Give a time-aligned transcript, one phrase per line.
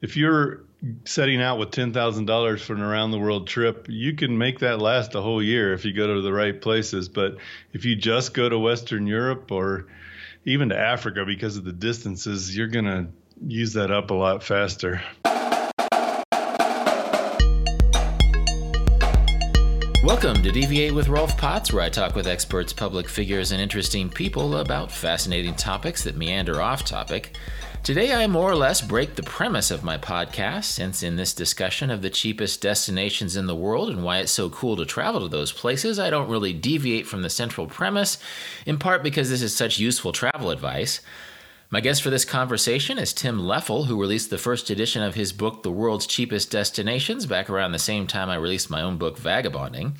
[0.00, 0.60] if you're
[1.04, 5.16] setting out with $10,000 for an around the world trip, you can make that last
[5.16, 7.08] a whole year if you go to the right places.
[7.08, 7.38] But
[7.72, 9.86] if you just go to Western Europe or
[10.44, 13.08] even to Africa because of the distances, you're going to
[13.44, 15.02] use that up a lot faster.
[20.04, 24.08] Welcome to Deviate with Rolf Potts, where I talk with experts, public figures, and interesting
[24.08, 27.36] people about fascinating topics that meander off topic.
[27.82, 31.90] Today, I more or less break the premise of my podcast, since in this discussion
[31.90, 35.28] of the cheapest destinations in the world and why it's so cool to travel to
[35.28, 38.18] those places, I don't really deviate from the central premise,
[38.66, 41.00] in part because this is such useful travel advice.
[41.70, 45.32] My guest for this conversation is Tim Leffel, who released the first edition of his
[45.32, 49.16] book, The World's Cheapest Destinations, back around the same time I released my own book,
[49.16, 49.96] Vagabonding.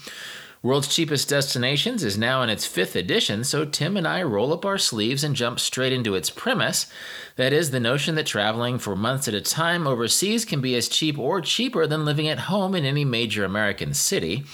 [0.61, 4.67] World's Cheapest Destinations is now in its fifth edition, so Tim and I roll up
[4.67, 6.91] our sleeves and jump straight into its premise.
[7.37, 10.89] That is, the notion that traveling for months at a time overseas can be as
[10.89, 14.47] cheap or cheaper than living at home in any major American city.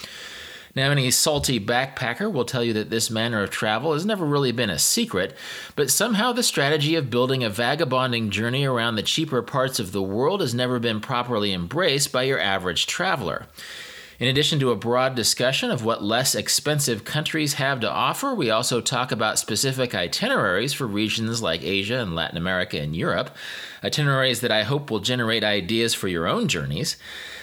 [0.76, 4.52] Now, any salty backpacker will tell you that this manner of travel has never really
[4.52, 5.34] been a secret,
[5.74, 10.02] but somehow the strategy of building a vagabonding journey around the cheaper parts of the
[10.02, 13.46] world has never been properly embraced by your average traveler.
[14.24, 18.48] In addition to a broad discussion of what less expensive countries have to offer, we
[18.48, 23.36] also talk about specific itineraries for regions like Asia and Latin America and Europe,
[23.84, 26.96] itineraries that I hope will generate ideas for your own journeys.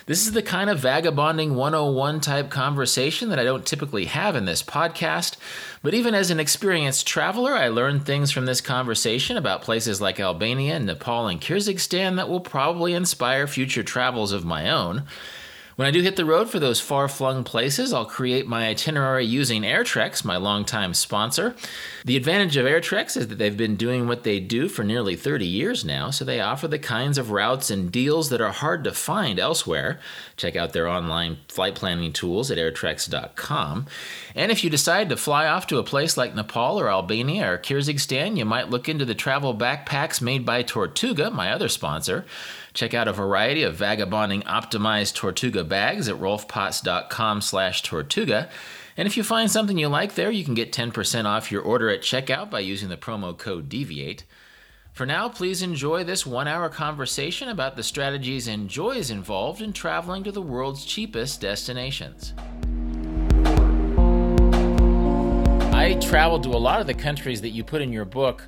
[0.08, 4.46] This is the kind of vagabonding 101 type conversation that I don't typically have in
[4.46, 5.38] this podcast,
[5.84, 10.20] but even as an experienced traveler, I learned things from this conversation about places like
[10.20, 15.04] Albania, Nepal, and Kyrgyzstan that will probably inspire future travels of my own.
[15.78, 19.26] When I do hit the road for those far flung places, I'll create my itinerary
[19.26, 21.56] using AirTreks, my longtime sponsor.
[22.04, 25.46] The advantage of AirTreks is that they've been doing what they do for nearly 30
[25.46, 28.92] years now, so they offer the kinds of routes and deals that are hard to
[28.92, 30.00] find elsewhere.
[30.36, 33.86] Check out their online flight planning tools at airtreks.com.
[34.36, 37.58] And if you decide to fly off to a place like Nepal or Albania or
[37.58, 42.26] Kyrgyzstan, you might look into the travel backpacks made by Tortuga, my other sponsor.
[42.74, 48.50] Check out a variety of vagabonding optimized Tortuga bags at rolfpotts.com slash Tortuga.
[48.96, 51.90] And if you find something you like there, you can get 10% off your order
[51.90, 54.24] at checkout by using the promo code DEVIATE.
[54.94, 59.72] For now, please enjoy this one hour conversation about the strategies and joys involved in
[59.72, 62.34] traveling to the world's cheapest destinations.
[65.74, 68.48] I traveled to a lot of the countries that you put in your book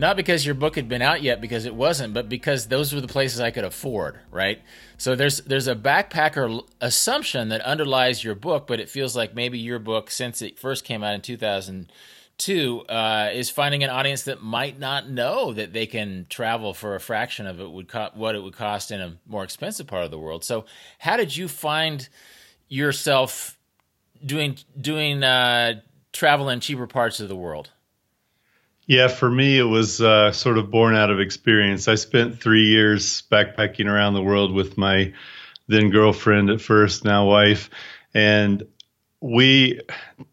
[0.00, 3.00] not because your book had been out yet because it wasn't but because those were
[3.00, 4.60] the places i could afford right?
[4.96, 9.58] So there's there's a backpacker assumption that underlies your book but it feels like maybe
[9.58, 14.42] your book since it first came out in 2002 uh, is finding an audience that
[14.42, 18.34] might not know that they can travel for a fraction of it would co- what
[18.34, 20.44] it would cost in a more expensive part of the world.
[20.44, 20.64] So
[20.98, 22.08] how did you find
[22.68, 23.58] yourself
[24.24, 25.80] doing doing uh,
[26.12, 27.70] travel in cheaper parts of the world
[28.90, 31.86] yeah, for me, it was uh, sort of born out of experience.
[31.86, 35.12] I spent three years backpacking around the world with my
[35.68, 37.70] then girlfriend at first, now wife,
[38.14, 38.64] and
[39.20, 39.80] we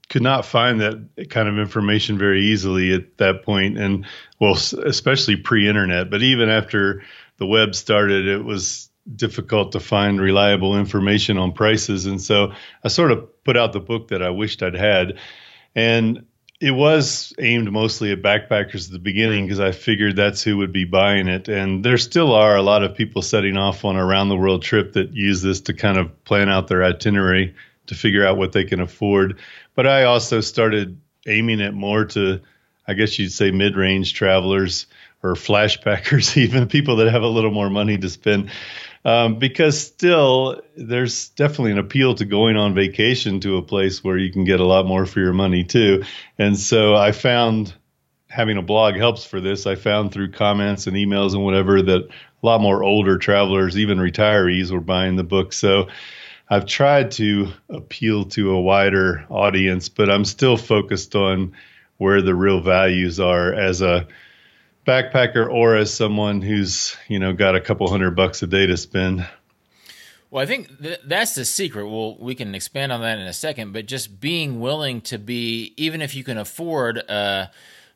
[0.09, 4.07] could not find that kind of information very easily at that point, and
[4.40, 6.09] well, especially pre-internet.
[6.09, 7.03] But even after
[7.38, 12.53] the web started, it was difficult to find reliable information on prices, and so
[12.84, 15.19] I sort of put out the book that I wished I'd had,
[15.75, 16.25] and
[16.59, 20.73] it was aimed mostly at backpackers at the beginning because I figured that's who would
[20.73, 21.47] be buying it.
[21.47, 24.63] And there still are a lot of people setting off on a round the world
[24.63, 27.56] trip that use this to kind of plan out their itinerary
[27.88, 29.40] to figure out what they can afford.
[29.75, 32.41] But I also started aiming it more to,
[32.88, 34.88] I guess you'd say, mid range travelers
[35.22, 38.50] or flashpackers, even people that have a little more money to spend
[39.06, 44.18] um, because still there's definitely an appeal to going on vacation to a place where
[44.18, 46.03] you can get a lot more for your money too.
[46.38, 47.74] And so I found
[48.28, 49.66] having a blog helps for this.
[49.66, 53.97] I found through comments and emails and whatever that a lot more older travelers, even
[53.97, 55.54] retirees, were buying the book.
[55.54, 55.88] So
[56.50, 61.54] I've tried to appeal to a wider audience, but I'm still focused on
[61.98, 64.07] where the real values are as a
[64.88, 68.78] backpacker or as someone who's you know got a couple hundred bucks a day to
[68.78, 69.28] spend.
[70.31, 71.88] Well i think th- that's the secret.
[71.88, 75.74] Well we can expand on that in a second but just being willing to be
[75.78, 77.48] even if you can afford uh,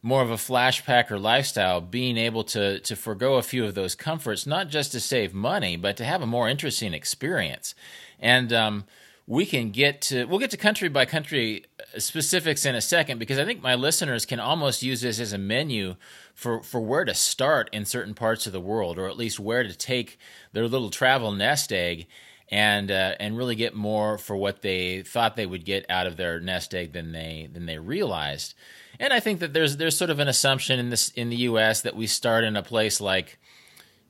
[0.03, 4.45] more of a flashpacker lifestyle being able to to forego a few of those comforts
[4.45, 7.73] not just to save money but to have a more interesting experience.
[8.19, 8.83] And um,
[9.27, 11.65] we can get to we'll get to country by country
[11.97, 15.37] specifics in a second because I think my listeners can almost use this as a
[15.37, 15.95] menu
[16.33, 19.63] for for where to start in certain parts of the world, or at least where
[19.63, 20.17] to take
[20.53, 22.07] their little travel nest egg
[22.51, 26.17] and uh, and really get more for what they thought they would get out of
[26.17, 28.53] their nest egg than they than they realized.
[28.99, 31.81] And I think that there's there's sort of an assumption in this in the U.S.
[31.81, 33.39] that we start in a place like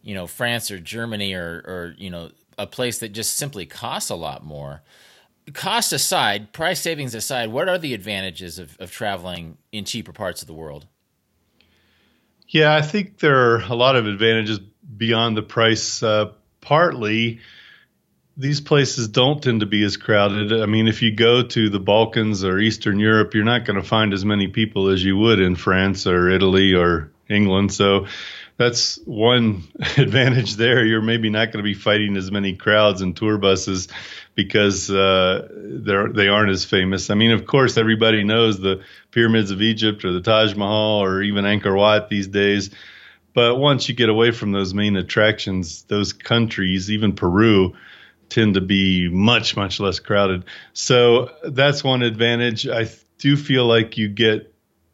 [0.02, 4.10] you know France or Germany or or you know a place that just simply costs
[4.10, 4.82] a lot more.
[5.54, 10.42] Cost aside, price savings aside, what are the advantages of, of traveling in cheaper parts
[10.42, 10.86] of the world?
[12.52, 16.04] Yeah, I think there are a lot of advantages beyond the price.
[16.04, 17.40] Uh, partly,
[18.36, 20.52] these places don't tend to be as crowded.
[20.52, 23.88] I mean, if you go to the Balkans or Eastern Europe, you're not going to
[23.88, 27.74] find as many people as you would in France or Italy or England.
[27.74, 28.08] So
[28.62, 29.64] that's one
[29.98, 30.86] advantage there.
[30.86, 33.88] You're maybe not going to be fighting as many crowds and tour buses
[34.36, 37.10] because uh, they're they aren't as famous.
[37.10, 41.24] I mean, of course, everybody knows the pyramids of Egypt or the Taj Mahal or
[41.24, 42.70] even Angkor Wat these days.
[43.34, 47.74] But once you get away from those main attractions, those countries, even Peru,
[48.30, 50.46] tend to be much much less crowded.
[50.74, 52.68] So that's one advantage.
[52.68, 54.51] I do feel like you get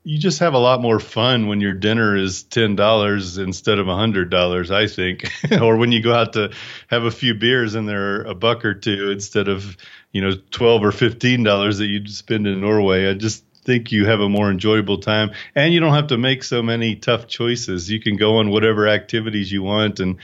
[0.07, 3.89] you just have a lot more fun when your dinner is ten dollars instead of
[3.89, 5.29] a hundred dollars, I think,
[5.61, 6.53] or when you go out to
[6.87, 9.75] have a few beers and they're a buck or two instead of
[10.13, 13.09] you know twelve or fifteen dollars that you'd spend in Norway.
[13.09, 16.41] I just think you have a more enjoyable time, and you don't have to make
[16.41, 17.91] so many tough choices.
[17.91, 20.19] You can go on whatever activities you want and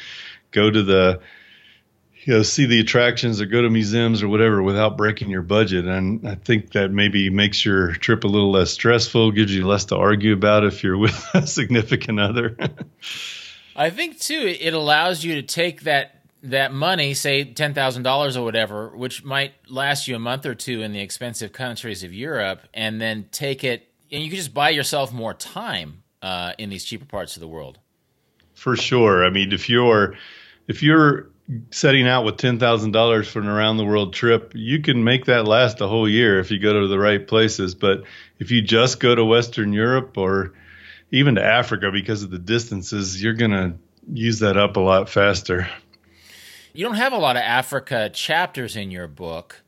[0.51, 1.19] go to the
[2.25, 5.85] you know see the attractions or go to museums or whatever without breaking your budget.
[5.85, 9.85] And i think that maybe makes your trip a little less stressful gives you less
[9.85, 12.57] to argue about if you're with a significant other.
[13.75, 18.89] I think too it allows you to take that that money say $10,000 or whatever
[18.89, 23.01] which might last you a month or two in the expensive countries of Europe and
[23.01, 27.05] then take it and you can just buy yourself more time uh, in these cheaper
[27.05, 27.79] parts of the world.
[28.53, 29.25] For sure.
[29.25, 30.15] I mean if you're
[30.67, 31.32] if you're
[31.71, 35.25] setting out with ten thousand dollars for an around the world trip, you can make
[35.25, 37.75] that last a whole year if you go to the right places.
[37.75, 38.03] But
[38.39, 40.53] if you just go to Western Europe or
[41.11, 43.75] even to Africa because of the distances, you're gonna
[44.11, 45.69] use that up a lot faster.
[46.73, 49.61] You don't have a lot of Africa chapters in your book.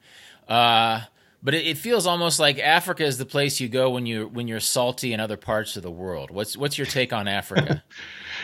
[0.47, 1.01] Uh,
[1.43, 4.47] but it, it, feels almost like Africa is the place you go when you when
[4.47, 6.31] you're salty in other parts of the world.
[6.31, 7.83] What's what's your take on Africa?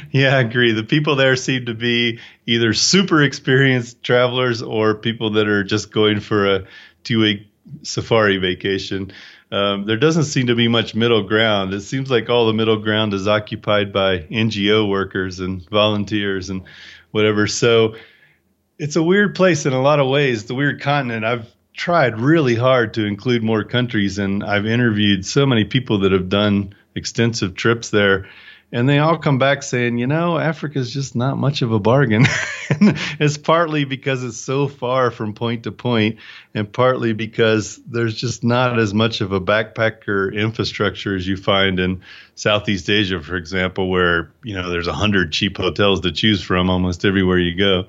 [0.09, 0.71] yeah, I agree.
[0.71, 5.91] The people there seem to be either super experienced travelers or people that are just
[5.91, 6.63] going for a
[7.03, 7.47] two week
[7.83, 9.11] safari vacation.
[9.51, 11.73] Um, there doesn't seem to be much middle ground.
[11.73, 16.63] It seems like all the middle ground is occupied by NGO workers and volunteers and
[17.11, 17.47] whatever.
[17.47, 17.95] So
[18.79, 20.45] it's a weird place in a lot of ways.
[20.45, 21.25] The weird continent.
[21.25, 26.11] I've tried really hard to include more countries, and I've interviewed so many people that
[26.11, 28.27] have done extensive trips there.
[28.73, 31.79] And they all come back saying, you know, Africa is just not much of a
[31.79, 32.25] bargain.
[32.69, 36.19] it's partly because it's so far from point to point,
[36.53, 41.81] and partly because there's just not as much of a backpacker infrastructure as you find
[41.81, 42.01] in
[42.35, 46.69] Southeast Asia, for example, where, you know, there's a hundred cheap hotels to choose from
[46.69, 47.87] almost everywhere you go.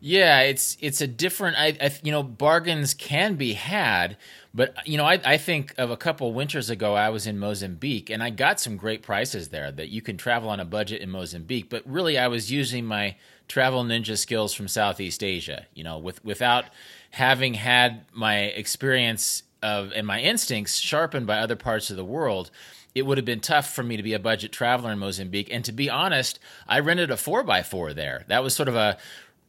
[0.00, 1.56] Yeah, it's it's a different.
[1.56, 4.16] I, I, you know bargains can be had,
[4.58, 8.10] but you know I, I think of a couple winters ago I was in Mozambique
[8.10, 11.10] and I got some great prices there that you can travel on a budget in
[11.10, 11.70] Mozambique.
[11.70, 13.14] But really, I was using my
[13.46, 15.66] travel ninja skills from Southeast Asia.
[15.74, 16.64] You know, with without
[17.12, 22.50] having had my experience of and my instincts sharpened by other parts of the world
[22.94, 25.50] it would have been tough for me to be a budget traveler in Mozambique.
[25.52, 28.24] And to be honest, I rented a 4x4 there.
[28.26, 28.96] That was sort of a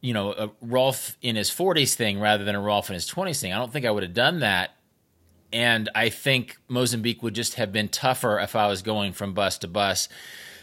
[0.00, 3.40] you know, a Rolf in his 40s thing rather than a Rolf in his 20s
[3.40, 3.52] thing.
[3.52, 4.74] I don't think I would have done that.
[5.52, 9.58] And I think Mozambique would just have been tougher if I was going from bus
[9.58, 10.08] to bus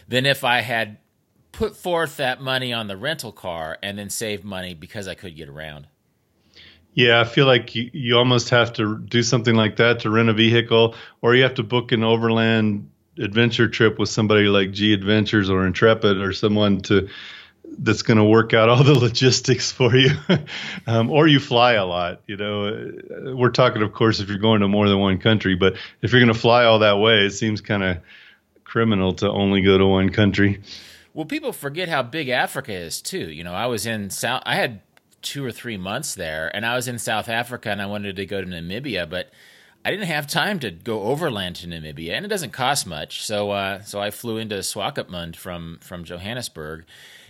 [0.06, 0.98] than if I had
[1.52, 5.36] put forth that money on the rental car and then saved money because I could
[5.36, 5.86] get around.
[6.94, 10.30] Yeah, I feel like you, you almost have to do something like that to rent
[10.30, 14.92] a vehicle, or you have to book an overland adventure trip with somebody like G
[14.92, 17.08] Adventures or Intrepid or someone to
[17.78, 20.10] that's going to work out all the logistics for you,
[20.86, 22.22] um, or you fly a lot.
[22.26, 22.92] You know,
[23.34, 26.20] we're talking, of course, if you're going to more than one country, but if you're
[26.20, 27.98] going to fly all that way, it seems kind of
[28.64, 30.60] criminal to only go to one country.
[31.14, 33.30] Well, people forget how big Africa is too.
[33.30, 34.42] You know, I was in South.
[34.46, 34.80] I had
[35.22, 38.26] two or three months there, and I was in South Africa, and I wanted to
[38.26, 39.30] go to Namibia, but
[39.84, 43.24] I didn't have time to go overland to Namibia, and it doesn't cost much.
[43.24, 46.84] So, uh, so I flew into Swakopmund from from Johannesburg,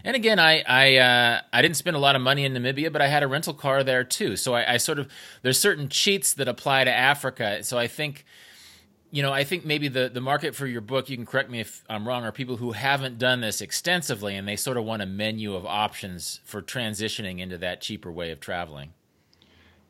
[0.05, 3.02] and again, I I uh, I didn't spend a lot of money in Namibia, but
[3.02, 4.37] I had a rental car there too.
[4.37, 5.09] So I, I sort of
[5.43, 7.62] there's certain cheats that apply to Africa.
[7.64, 8.25] So I think
[9.11, 11.61] you know, I think maybe the, the market for your book, you can correct me
[11.61, 15.02] if I'm wrong, are people who haven't done this extensively and they sort of want
[15.02, 18.93] a menu of options for transitioning into that cheaper way of traveling.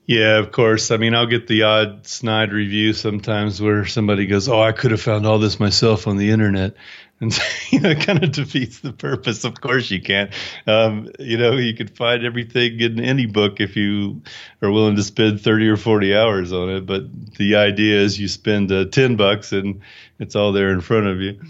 [0.07, 0.91] Yeah, of course.
[0.91, 4.91] I mean, I'll get the odd snide review sometimes where somebody goes, "Oh, I could
[4.91, 6.77] have found all this myself on the internet,"
[7.21, 7.37] and
[7.71, 9.45] you know, it kind of defeats the purpose.
[9.45, 10.33] Of course, you can't.
[10.67, 14.23] Um, you know, you could find everything in any book if you
[14.63, 16.87] are willing to spend thirty or forty hours on it.
[16.87, 17.05] But
[17.37, 19.81] the idea is you spend uh, ten bucks and
[20.19, 21.41] it's all there in front of you.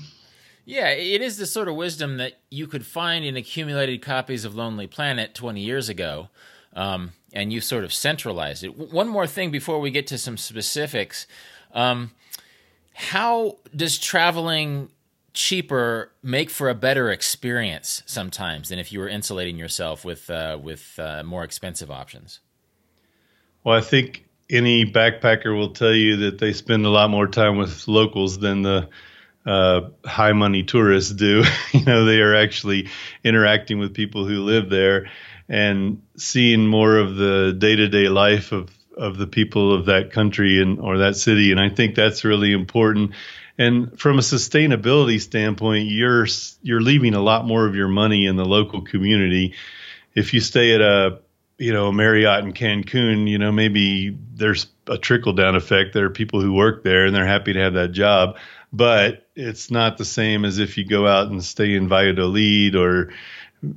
[0.65, 4.55] Yeah, it is the sort of wisdom that you could find in accumulated copies of
[4.55, 6.29] Lonely Planet twenty years ago.
[6.75, 8.77] Um, and you sort of centralized it.
[8.77, 11.27] One more thing before we get to some specifics.
[11.75, 12.13] Um,
[12.95, 14.91] how does traveling
[15.33, 20.59] cheaper make for a better experience sometimes than if you were insulating yourself with uh,
[20.63, 22.41] with uh, more expensive options?
[23.65, 27.57] Well, I think any backpacker will tell you that they spend a lot more time
[27.57, 28.89] with locals than the
[29.45, 31.45] uh, high money tourists do.
[31.73, 32.89] you know, they are actually
[33.25, 35.11] interacting with people who live there
[35.49, 40.13] and seeing more of the day to day life of of the people of that
[40.13, 41.53] country and or that city.
[41.53, 43.13] And I think that's really important.
[43.59, 46.27] And from a sustainability standpoint, you're
[46.63, 49.55] you're leaving a lot more of your money in the local community.
[50.15, 51.19] If you stay at a
[51.59, 55.93] you know Marriott in Cancun, you know maybe there's a trickle down effect.
[55.93, 58.39] There are people who work there and they're happy to have that job,
[58.73, 63.11] but it's not the same as if you go out and stay in Valladolid or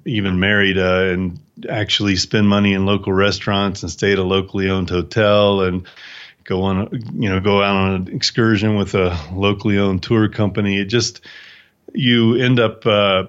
[0.06, 4.70] even Merida uh, and actually spend money in local restaurants and stay at a locally
[4.70, 5.88] owned hotel and
[6.44, 10.80] go on you know go out on an excursion with a locally owned tour company.
[10.80, 11.22] It just
[11.94, 13.26] you end up uh,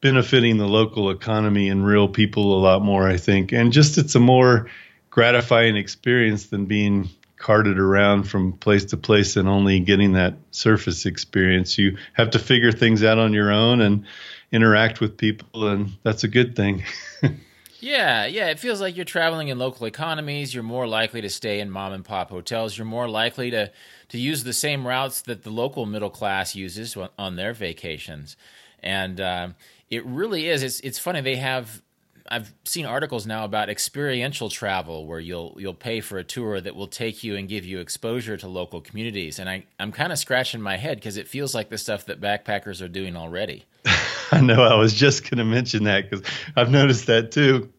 [0.00, 3.52] benefiting the local economy and real people a lot more i think.
[3.52, 4.68] And just it's a more
[5.10, 11.06] gratifying experience than being carted around from place to place and only getting that surface
[11.06, 11.78] experience.
[11.78, 14.04] You have to figure things out on your own and
[14.50, 16.84] interact with people, and that's a good thing.
[17.80, 18.48] yeah, yeah.
[18.48, 20.54] It feels like you're traveling in local economies.
[20.54, 22.76] You're more likely to stay in mom and pop hotels.
[22.76, 23.70] You're more likely to
[24.08, 28.36] to use the same routes that the local middle class uses on their vacations,
[28.82, 29.48] and uh,
[29.90, 30.62] it really is.
[30.62, 31.82] It's it's funny they have
[32.30, 36.74] I've seen articles now about experiential travel where you'll you'll pay for a tour that
[36.74, 39.38] will take you and give you exposure to local communities.
[39.38, 42.20] And I, I'm kind of scratching my head because it feels like the stuff that
[42.20, 43.64] backpackers are doing already.
[44.32, 47.72] I know I was just going to mention that because I've noticed that too.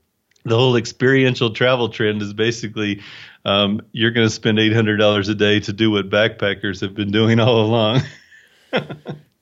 [0.46, 3.02] The whole experiential travel trend is basically
[3.44, 7.40] um, you're going to spend $800 a day to do what backpackers have been doing
[7.40, 8.02] all along.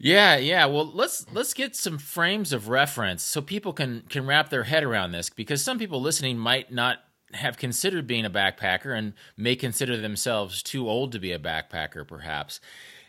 [0.06, 0.68] Yeah, yeah.
[0.68, 4.84] Well, let's let's get some frames of reference so people can can wrap their head
[4.84, 7.00] around this because some people listening might not
[7.34, 12.08] have considered being a backpacker and may consider themselves too old to be a backpacker
[12.08, 12.60] perhaps.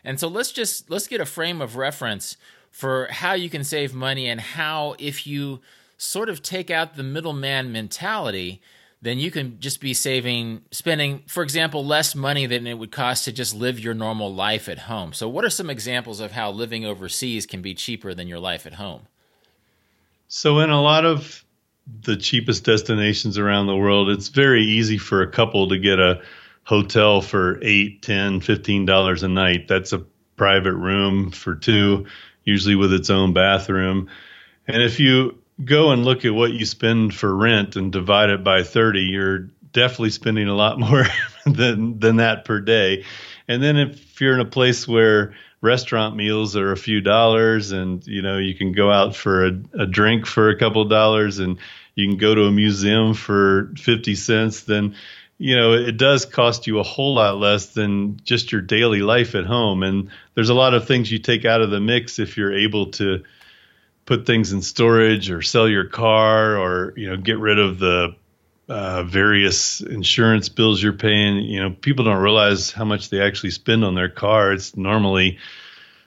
[0.03, 2.35] And so let's just let's get a frame of reference
[2.77, 5.59] for how you can save money and how if you
[5.97, 8.61] sort of take out the middleman mentality,
[9.01, 13.25] then you can just be saving, spending, for example, less money than it would cost
[13.25, 15.11] to just live your normal life at home.
[15.11, 18.67] So, what are some examples of how living overseas can be cheaper than your life
[18.67, 19.07] at home?
[20.27, 21.43] So, in a lot of
[22.03, 26.21] the cheapest destinations around the world, it's very easy for a couple to get a
[26.63, 29.67] hotel for eight, ten, fifteen dollars a night.
[29.67, 30.05] That's a
[30.35, 32.05] private room for two,
[32.47, 34.09] usually with its own bathroom.
[34.67, 38.43] And if you go and look at what you spend for rent and divide it
[38.43, 41.05] by 30, you're definitely spending a lot more
[41.45, 43.03] than than that per day.
[43.49, 48.05] And then if you're in a place where restaurant meals are a few dollars and
[48.07, 51.57] you know you can go out for a, a drink for a couple dollars and
[51.95, 54.95] you can go to a museum for 50 cents then
[55.37, 59.35] you know it does cost you a whole lot less than just your daily life
[59.35, 62.37] at home and there's a lot of things you take out of the mix if
[62.37, 63.23] you're able to
[64.05, 68.15] put things in storage or sell your car or you know get rid of the
[68.69, 71.37] uh, various insurance bills you're paying.
[71.37, 74.51] You know, people don't realize how much they actually spend on their car.
[74.51, 75.37] It's normally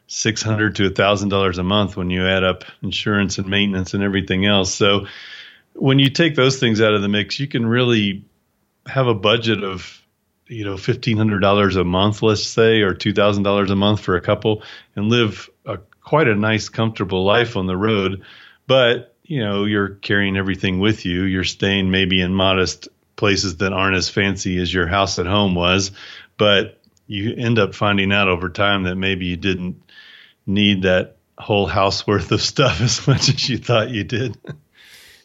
[0.07, 3.95] six hundred to a thousand dollars a month when you add up insurance and maintenance
[3.95, 4.75] and everything else.
[4.75, 5.07] So
[5.75, 8.25] when you take those things out of the mix, you can really
[8.87, 10.03] have a budget of
[10.47, 14.01] you know fifteen hundred dollars a month, let's say, or two thousand dollars a month
[14.01, 14.63] for a couple,
[14.97, 15.79] and live a
[16.11, 18.25] quite a nice, comfortable life on the road.
[18.67, 21.23] But, you know, you're carrying everything with you.
[21.23, 25.55] You're staying maybe in modest places that aren't as fancy as your house at home
[25.55, 25.93] was,
[26.37, 29.83] but you end up finding out over time that maybe you didn't
[30.47, 34.37] need that whole house worth of stuff as much as you thought you did.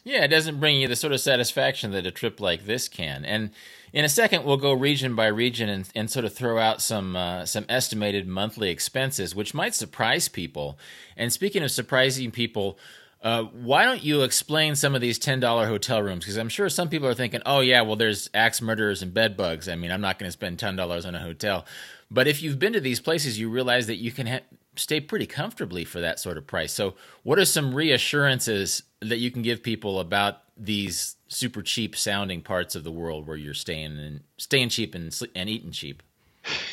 [0.06, 3.24] Yeah, it doesn't bring you the sort of satisfaction that a trip like this can.
[3.24, 3.50] And
[3.92, 7.16] in a second, we'll go region by region and, and sort of throw out some
[7.16, 10.78] uh, some estimated monthly expenses, which might surprise people.
[11.16, 12.78] And speaking of surprising people,
[13.20, 16.24] uh, why don't you explain some of these ten dollar hotel rooms?
[16.24, 19.36] Because I'm sure some people are thinking, "Oh yeah, well there's axe murderers and bed
[19.36, 21.66] bugs." I mean, I'm not going to spend ten dollars on a hotel.
[22.12, 25.26] But if you've been to these places, you realize that you can ha- stay pretty
[25.26, 26.72] comfortably for that sort of price.
[26.72, 32.40] So, what are some reassurances that you can give people about these super cheap sounding
[32.40, 36.02] parts of the world where you're staying and staying cheap and and eating cheap?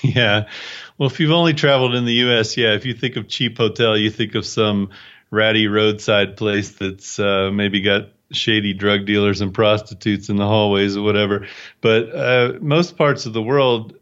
[0.04, 0.48] Yeah.
[0.98, 3.98] Well, if you've only traveled in the US, yeah, if you think of cheap hotel,
[3.98, 4.92] you think of some
[5.32, 10.98] ratty roadside place that's uh, maybe got shady drug dealers and prostitutes in the hallways
[10.98, 11.48] or whatever.
[11.82, 13.96] But uh, most parts of the world,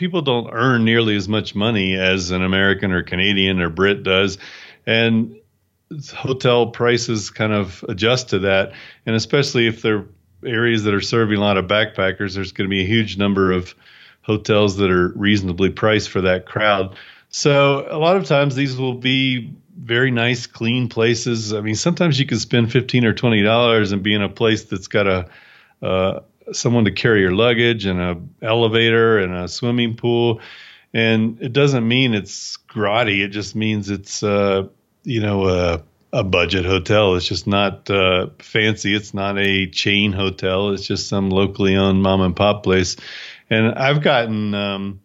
[0.00, 4.38] people don't earn nearly as much money as an American or Canadian or Brit does.
[4.86, 5.36] And
[6.14, 8.72] hotel prices kind of adjust to that.
[9.04, 10.06] And especially if they're
[10.42, 13.52] areas that are serving a lot of backpackers, there's going to be a huge number
[13.52, 13.74] of
[14.22, 16.96] hotels that are reasonably priced for that crowd.
[17.28, 21.52] So a lot of times these will be very nice, clean places.
[21.52, 24.64] I mean, sometimes you can spend fifteen or twenty dollars and be in a place
[24.64, 25.28] that's got a
[25.82, 26.20] uh,
[26.52, 30.40] someone to carry your luggage and a elevator and a swimming pool.
[30.92, 33.24] And it doesn't mean it's grotty.
[33.24, 34.68] It just means it's uh,
[35.04, 37.14] you know a, a budget hotel.
[37.16, 38.94] It's just not uh, fancy.
[38.94, 40.70] It's not a chain hotel.
[40.70, 42.96] It's just some locally owned mom and pop place.
[43.48, 45.00] And I've gotten um,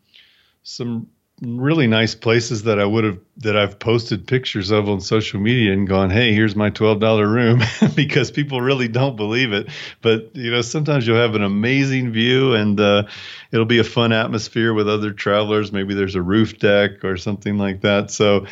[0.64, 1.08] some
[1.42, 5.74] really nice places that I would have that I've posted pictures of on social media
[5.74, 7.62] and gone, "Hey, here's my twelve dollar room,"
[7.96, 9.68] because people really don't believe it.
[10.02, 13.04] But you know, sometimes you'll have an amazing view, and uh,
[13.52, 15.72] it'll be a fun atmosphere with other travelers.
[15.72, 18.12] Maybe there's a roof deck or something like that.
[18.12, 18.46] So,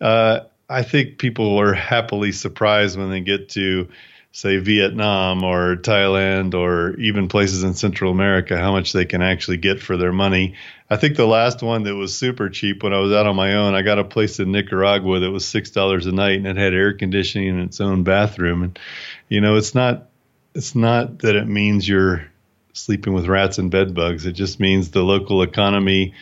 [0.00, 3.88] uh, I think people are happily surprised when they get to
[4.34, 9.58] say Vietnam or Thailand or even places in Central America, how much they can actually
[9.58, 10.56] get for their money.
[10.90, 13.54] I think the last one that was super cheap when I was out on my
[13.54, 16.56] own, I got a place in Nicaragua that was six dollars a night and it
[16.56, 18.64] had air conditioning and its own bathroom.
[18.64, 18.78] And
[19.28, 20.08] you know, it's not
[20.52, 22.26] it's not that it means you're
[22.72, 24.26] sleeping with rats and bed bugs.
[24.26, 26.14] It just means the local economy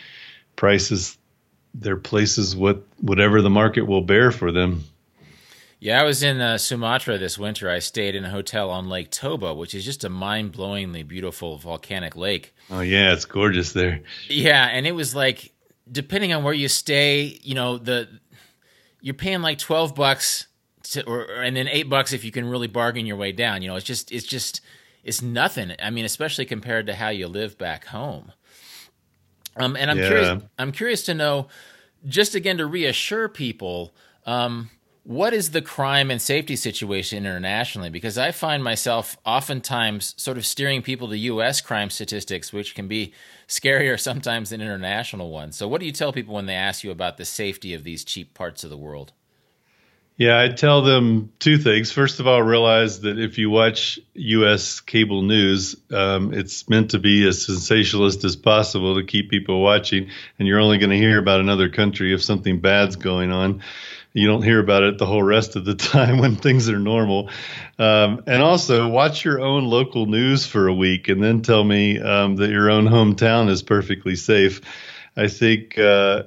[0.55, 1.17] prices
[1.73, 4.83] their places what whatever the market will bear for them.
[5.83, 7.69] Yeah, I was in uh, Sumatra this winter.
[7.69, 11.57] I stayed in a hotel on Lake Toba, which is just a mind blowingly beautiful
[11.57, 12.55] volcanic lake.
[12.71, 13.99] Oh, yeah, it's gorgeous there.
[14.29, 15.51] Yeah, and it was like,
[15.91, 18.07] depending on where you stay, you know, the
[19.01, 20.47] you're paying like 12 bucks
[20.83, 23.61] to, or, and then eight bucks if you can really bargain your way down.
[23.61, 24.61] You know, it's just, it's just,
[25.03, 25.73] it's nothing.
[25.83, 28.31] I mean, especially compared to how you live back home.
[29.57, 30.07] Um, and I'm yeah.
[30.07, 31.49] curious, I'm curious to know,
[32.05, 33.93] just again to reassure people,
[34.25, 34.69] um,
[35.03, 37.89] what is the crime and safety situation internationally?
[37.89, 41.59] Because I find myself oftentimes sort of steering people to U.S.
[41.59, 43.13] crime statistics, which can be
[43.47, 45.57] scarier sometimes than international ones.
[45.57, 48.05] So, what do you tell people when they ask you about the safety of these
[48.05, 49.11] cheap parts of the world?
[50.15, 51.91] Yeah, I tell them two things.
[51.91, 54.79] First of all, realize that if you watch U.S.
[54.79, 60.11] cable news, um, it's meant to be as sensationalist as possible to keep people watching,
[60.37, 63.63] and you're only going to hear about another country if something bad's going on
[64.13, 67.29] you don't hear about it the whole rest of the time when things are normal.
[67.79, 71.99] Um, and also, watch your own local news for a week and then tell me
[71.99, 74.61] um, that your own hometown is perfectly safe.
[75.15, 76.23] I think uh,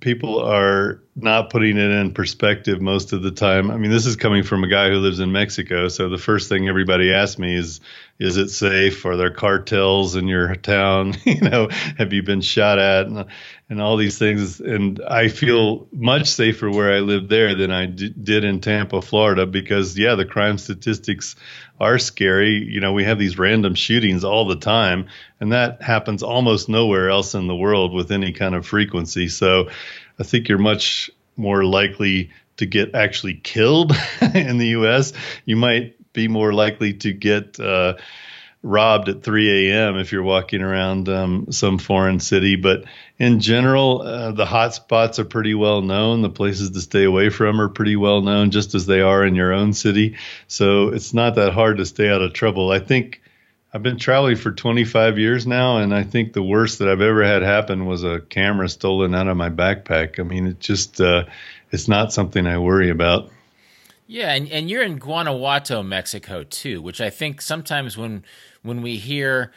[0.00, 3.70] people are not putting it in perspective most of the time.
[3.70, 5.88] I mean, this is coming from a guy who lives in Mexico.
[5.88, 7.80] So the first thing everybody asks me is,
[8.18, 9.04] is it safe?
[9.04, 11.14] Are there cartels in your town?
[11.24, 13.06] you know, have you been shot at?
[13.06, 13.26] And,
[13.72, 14.60] and all these things.
[14.60, 19.00] And I feel much safer where I live there than I d- did in Tampa,
[19.00, 21.36] Florida, because yeah, the crime statistics
[21.82, 22.64] are scary.
[22.64, 25.08] You know, we have these random shootings all the time,
[25.40, 29.28] and that happens almost nowhere else in the world with any kind of frequency.
[29.28, 29.68] So
[30.18, 33.92] I think you're much more likely to get actually killed
[34.34, 35.12] in the U.S.
[35.44, 37.94] You might be more likely to get uh,
[38.62, 39.98] robbed at 3 a.m.
[39.98, 42.56] if you're walking around um, some foreign city.
[42.56, 42.84] But
[43.18, 46.22] in general, uh, the hot spots are pretty well known.
[46.22, 49.34] The places to stay away from are pretty well known, just as they are in
[49.34, 50.16] your own city.
[50.46, 52.70] So it's not that hard to stay out of trouble.
[52.70, 53.20] I think
[53.74, 57.24] I've been traveling for 25 years now, and I think the worst that I've ever
[57.24, 60.20] had happen was a camera stolen out of my backpack.
[60.20, 61.24] I mean, it just uh,
[61.70, 63.30] it's not something I worry about.
[64.06, 68.24] Yeah, and, and you're in Guanajuato, Mexico too, which I think sometimes when
[68.62, 69.52] when we hear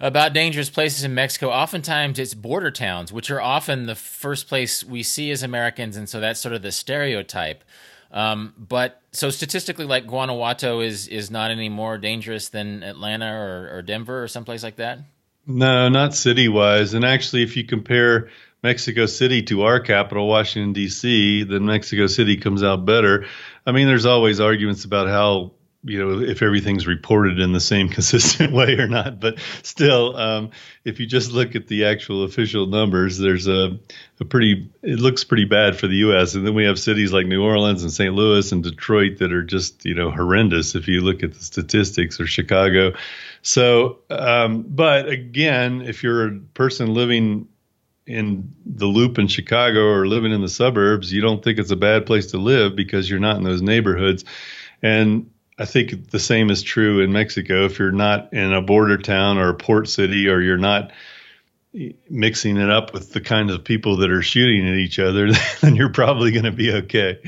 [0.00, 4.82] about dangerous places in Mexico, oftentimes it's border towns, which are often the first place
[4.82, 7.62] we see as Americans, and so that's sort of the stereotype.
[8.10, 13.76] Um, but so statistically, like Guanajuato is is not any more dangerous than Atlanta or,
[13.76, 14.98] or Denver or someplace like that.
[15.46, 16.94] No, not city wise.
[16.94, 18.28] And actually, if you compare
[18.62, 23.26] Mexico City to our capital, Washington D.C., then Mexico City comes out better.
[23.66, 25.52] I mean, there's always arguments about how
[25.84, 30.50] you know if everything's reported in the same consistent way or not but still um,
[30.84, 33.78] if you just look at the actual official numbers there's a,
[34.20, 37.26] a pretty it looks pretty bad for the us and then we have cities like
[37.26, 41.00] new orleans and st louis and detroit that are just you know horrendous if you
[41.00, 42.92] look at the statistics or chicago.
[43.42, 47.48] So um, but again if you're a person living
[48.06, 51.76] in the loop in chicago or living in the suburbs you don't think it's a
[51.76, 54.24] bad place to live because you're not in those neighborhoods.
[54.84, 55.31] And
[55.62, 57.66] I think the same is true in Mexico.
[57.66, 60.90] If you're not in a border town or a port city, or you're not
[62.10, 65.76] mixing it up with the kind of people that are shooting at each other, then
[65.76, 67.20] you're probably going to be okay.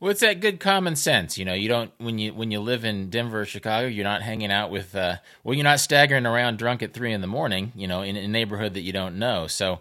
[0.00, 1.52] Well, it's that good common sense, you know.
[1.52, 4.70] You don't when you when you live in Denver or Chicago, you're not hanging out
[4.70, 4.96] with.
[4.96, 8.16] Uh, well, you're not staggering around drunk at three in the morning, you know, in
[8.16, 9.48] a neighborhood that you don't know.
[9.48, 9.80] So,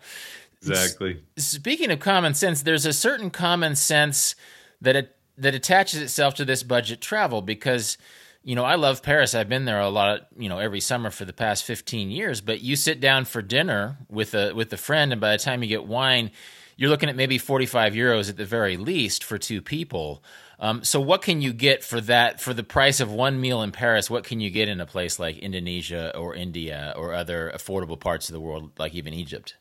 [0.61, 1.21] exactly.
[1.37, 4.35] Speaking of common sense, there's a certain common sense
[4.81, 7.97] that it that attaches itself to this budget travel because
[8.43, 9.35] you know I love Paris.
[9.35, 12.61] I've been there a lot, you know, every summer for the past 15 years, but
[12.61, 15.69] you sit down for dinner with a with a friend and by the time you
[15.69, 16.31] get wine,
[16.77, 20.23] you're looking at maybe 45 euros at the very least for two people.
[20.59, 23.71] Um, so what can you get for that for the price of one meal in
[23.71, 24.09] Paris?
[24.09, 28.29] What can you get in a place like Indonesia or India or other affordable parts
[28.29, 29.55] of the world like even Egypt?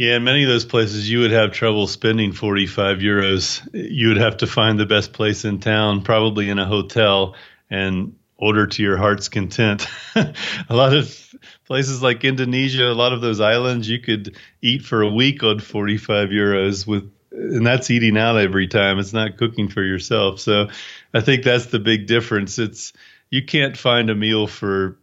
[0.00, 3.68] Yeah, in many of those places, you would have trouble spending 45 euros.
[3.74, 7.34] You would have to find the best place in town, probably in a hotel,
[7.68, 9.86] and order to your heart's content.
[10.14, 10.34] a
[10.70, 11.36] lot of
[11.66, 15.58] places like Indonesia, a lot of those islands, you could eat for a week on
[15.58, 18.98] 45 euros with and that's eating out every time.
[18.98, 20.40] It's not cooking for yourself.
[20.40, 20.68] So
[21.12, 22.58] I think that's the big difference.
[22.58, 22.94] It's
[23.28, 24.96] you can't find a meal for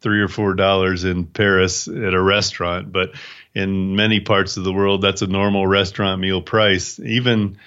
[0.00, 3.10] three or four dollars in Paris at a restaurant, but
[3.54, 6.98] in many parts of the world, that's a normal restaurant meal price.
[7.00, 7.58] Even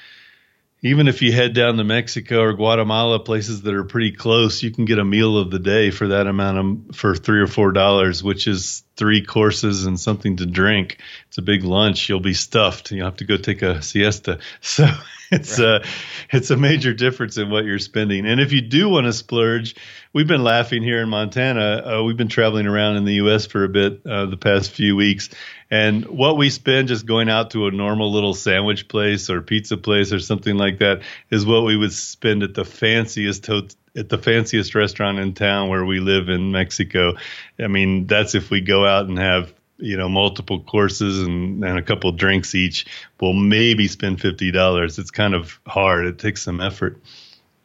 [0.85, 4.69] even if you head down to Mexico or Guatemala, places that are pretty close, you
[4.69, 6.57] can get a meal of the day for that amount
[6.89, 10.99] of for three or four dollars, which is three courses and something to drink.
[11.29, 12.09] It's a big lunch.
[12.09, 12.91] You'll be stuffed.
[12.91, 14.39] You'll have to go take a siesta.
[14.61, 14.87] So
[15.39, 15.83] it's right.
[15.83, 15.87] a
[16.35, 18.25] it's a major difference in what you're spending.
[18.25, 19.75] And if you do want to splurge,
[20.13, 21.99] we've been laughing here in Montana.
[21.99, 23.45] Uh, we've been traveling around in the U.S.
[23.45, 25.29] for a bit uh, the past few weeks,
[25.71, 29.77] and what we spend just going out to a normal little sandwich place or pizza
[29.77, 34.09] place or something like that is what we would spend at the fanciest hotel at
[34.09, 37.13] the fanciest restaurant in town where we live in Mexico.
[37.59, 41.77] I mean, that's if we go out and have you know multiple courses and, and
[41.77, 42.85] a couple drinks each.
[43.19, 44.99] We'll maybe spend fifty dollars.
[44.99, 46.05] It's kind of hard.
[46.05, 47.01] It takes some effort.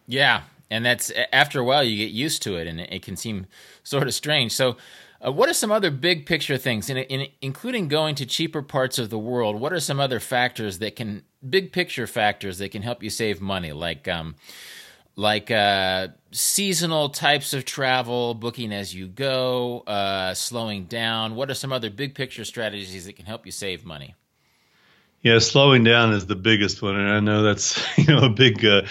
[0.07, 3.47] Yeah, and that's after a while you get used to it, and it, can seem
[3.83, 4.53] sort of strange.
[4.53, 4.77] So.
[5.21, 9.01] Uh, what are some other big picture things, in, in, including going to cheaper parts
[9.01, 9.59] of the world?
[9.59, 13.41] What are some other factors that can, big picture factors that can help you save
[13.41, 13.73] money?
[13.73, 14.37] Like, um,
[15.17, 21.35] like uh, seasonal types of travel, booking as you go, uh, slowing down?
[21.35, 24.15] What are some other big picture strategies that can help you save money?
[25.23, 28.65] Yeah, slowing down is the biggest one, and I know that's you know a big
[28.65, 28.83] uh,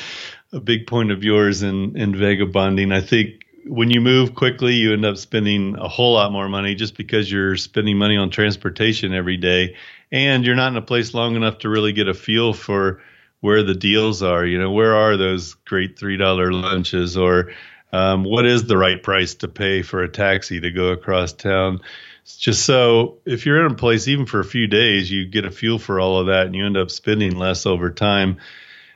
[0.52, 2.91] a big point of yours in in vagabonding.
[2.91, 6.76] I think when you move quickly, you end up spending a whole lot more money
[6.76, 9.76] just because you're spending money on transportation every day,
[10.12, 13.02] and you're not in a place long enough to really get a feel for
[13.41, 14.45] where the deals are.
[14.45, 17.52] You know, where are those great three dollar lunches, or
[17.91, 21.82] um, what is the right price to pay for a taxi to go across town?
[22.23, 25.45] It's just so if you're in a place even for a few days, you get
[25.45, 28.38] a feel for all of that, and you end up spending less over time.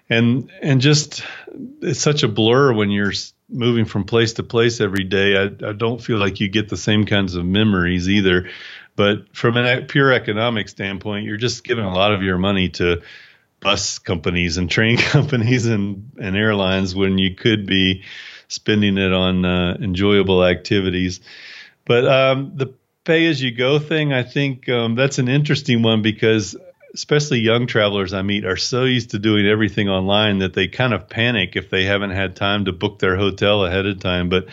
[0.09, 1.23] And and just
[1.81, 3.13] it's such a blur when you're
[3.47, 5.37] moving from place to place every day.
[5.37, 8.49] I, I don't feel like you get the same kinds of memories either.
[8.95, 13.01] But from a pure economic standpoint, you're just giving a lot of your money to
[13.61, 18.03] bus companies and train companies and, and airlines when you could be
[18.47, 21.21] spending it on uh, enjoyable activities.
[21.85, 22.73] But um, the
[23.05, 26.55] pay as you go thing, I think um, that's an interesting one because
[26.93, 30.93] especially young travelers I meet are so used to doing everything online that they kind
[30.93, 34.27] of panic if they haven't had time to book their hotel ahead of time.
[34.27, 34.47] But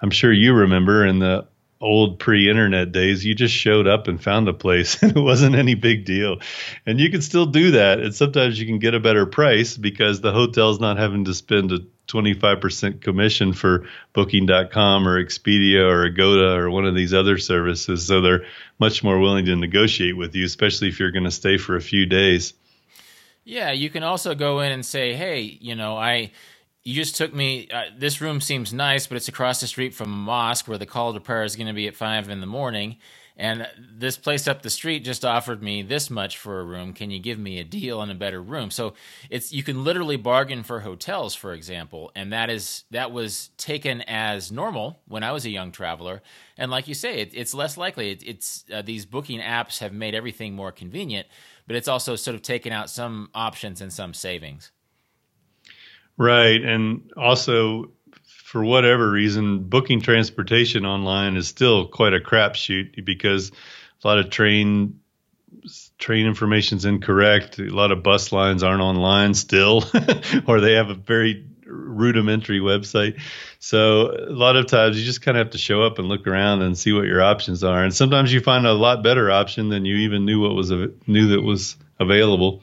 [0.00, 1.46] I'm sure you remember in the
[1.80, 5.74] old pre-internet days you just showed up and found a place and it wasn't any
[5.74, 6.38] big deal.
[6.86, 8.00] And you can still do that.
[8.00, 11.72] And sometimes you can get a better price because the hotel's not having to spend
[11.72, 18.06] a 25% commission for booking.com or expedia or agoda or one of these other services.
[18.06, 18.44] So they're
[18.78, 21.80] much more willing to negotiate with you especially if you're going to stay for a
[21.80, 22.54] few days.
[23.44, 26.30] Yeah you can also go in and say hey you know i
[26.84, 27.68] you just took me.
[27.72, 30.86] Uh, this room seems nice, but it's across the street from a mosque where the
[30.86, 32.96] call to prayer is going to be at five in the morning.
[33.36, 36.92] And this place up the street just offered me this much for a room.
[36.92, 38.70] Can you give me a deal on a better room?
[38.70, 38.94] So
[39.28, 44.02] it's you can literally bargain for hotels, for example, and that is that was taken
[44.02, 46.22] as normal when I was a young traveler.
[46.56, 48.12] And like you say, it, it's less likely.
[48.12, 51.26] It, it's uh, these booking apps have made everything more convenient,
[51.66, 54.70] but it's also sort of taken out some options and some savings.
[56.16, 56.62] Right.
[56.62, 57.90] And also,
[58.22, 63.50] for whatever reason, booking transportation online is still quite a crapshoot because
[64.02, 65.00] a lot of train
[65.98, 67.58] train information is incorrect.
[67.58, 69.84] A lot of bus lines aren't online still,
[70.46, 73.20] or they have a very rudimentary website.
[73.58, 76.26] So a lot of times you just kind of have to show up and look
[76.26, 77.82] around and see what your options are.
[77.82, 81.28] And sometimes you find a lot better option than you even knew what was knew
[81.28, 82.62] that was available.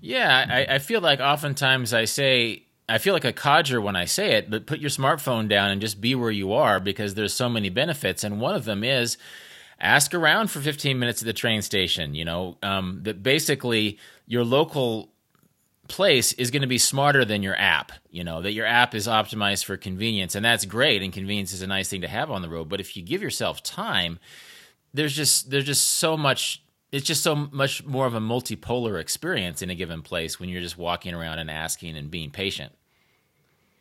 [0.00, 4.06] Yeah, I, I feel like oftentimes I say I feel like a codger when I
[4.06, 7.34] say it, but put your smartphone down and just be where you are because there's
[7.34, 8.24] so many benefits.
[8.24, 9.18] And one of them is
[9.78, 12.14] ask around for 15 minutes at the train station.
[12.14, 15.10] You know, um, that basically your local
[15.88, 17.92] place is going to be smarter than your app.
[18.10, 21.02] You know, that your app is optimized for convenience, and that's great.
[21.02, 22.68] And convenience is a nice thing to have on the road.
[22.68, 24.18] But if you give yourself time,
[24.94, 29.60] there's just there's just so much it's just so much more of a multipolar experience
[29.60, 32.72] in a given place when you're just walking around and asking and being patient.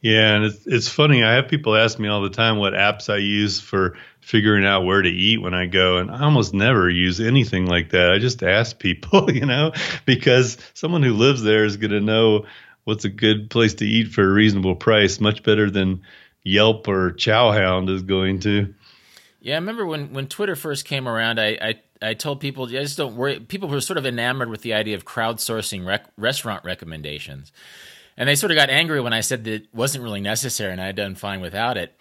[0.02, 1.24] Yeah, and it's it's funny.
[1.24, 4.86] I have people ask me all the time what apps I use for figuring out
[4.86, 8.12] where to eat when I go, and I almost never use anything like that.
[8.12, 9.72] I just ask people, you know,
[10.06, 12.46] because someone who lives there is going to know
[12.84, 16.02] what's a good place to eat for a reasonable price, much better than
[16.44, 18.74] Yelp or Chowhound is going to.
[19.42, 22.84] Yeah, I remember when when Twitter first came around, I, I I told people, I
[22.84, 23.40] just don't worry.
[23.40, 27.52] People were sort of enamored with the idea of crowdsourcing rec- restaurant recommendations.
[28.18, 30.82] And they sort of got angry when I said that it wasn't really necessary and
[30.82, 31.96] I had done fine without it.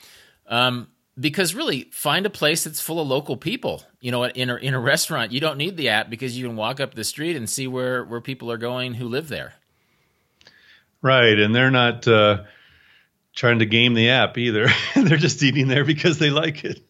[0.46, 3.82] Um, because really, find a place that's full of local people.
[4.00, 6.56] You know, in a, in a restaurant, you don't need the app because you can
[6.56, 9.54] walk up the street and see where, where people are going who live there.
[11.02, 11.38] Right.
[11.38, 12.44] And they're not uh,
[13.34, 14.68] trying to game the app either.
[14.96, 16.85] they're just eating there because they like it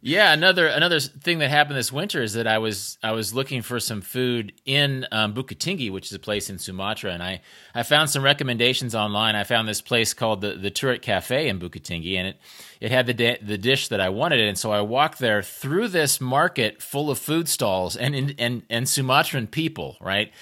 [0.00, 3.62] yeah, another another thing that happened this winter is that I was I was looking
[3.62, 7.40] for some food in um, Bukit Tinggi, which is a place in Sumatra, and I,
[7.74, 9.36] I found some recommendations online.
[9.36, 12.36] I found this place called the the Turret Cafe in Bukit Tinggi, and it
[12.80, 15.88] it had the da- the dish that I wanted, and so I walked there through
[15.88, 19.96] this market full of food stalls and and and Sumatran people.
[20.00, 20.32] Right,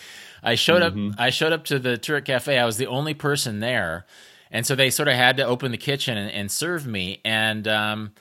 [0.42, 1.12] I showed mm-hmm.
[1.12, 2.58] up I showed up to the Turret Cafe.
[2.58, 4.06] I was the only person there,
[4.50, 7.66] and so they sort of had to open the kitchen and, and serve me, and
[7.68, 8.12] um,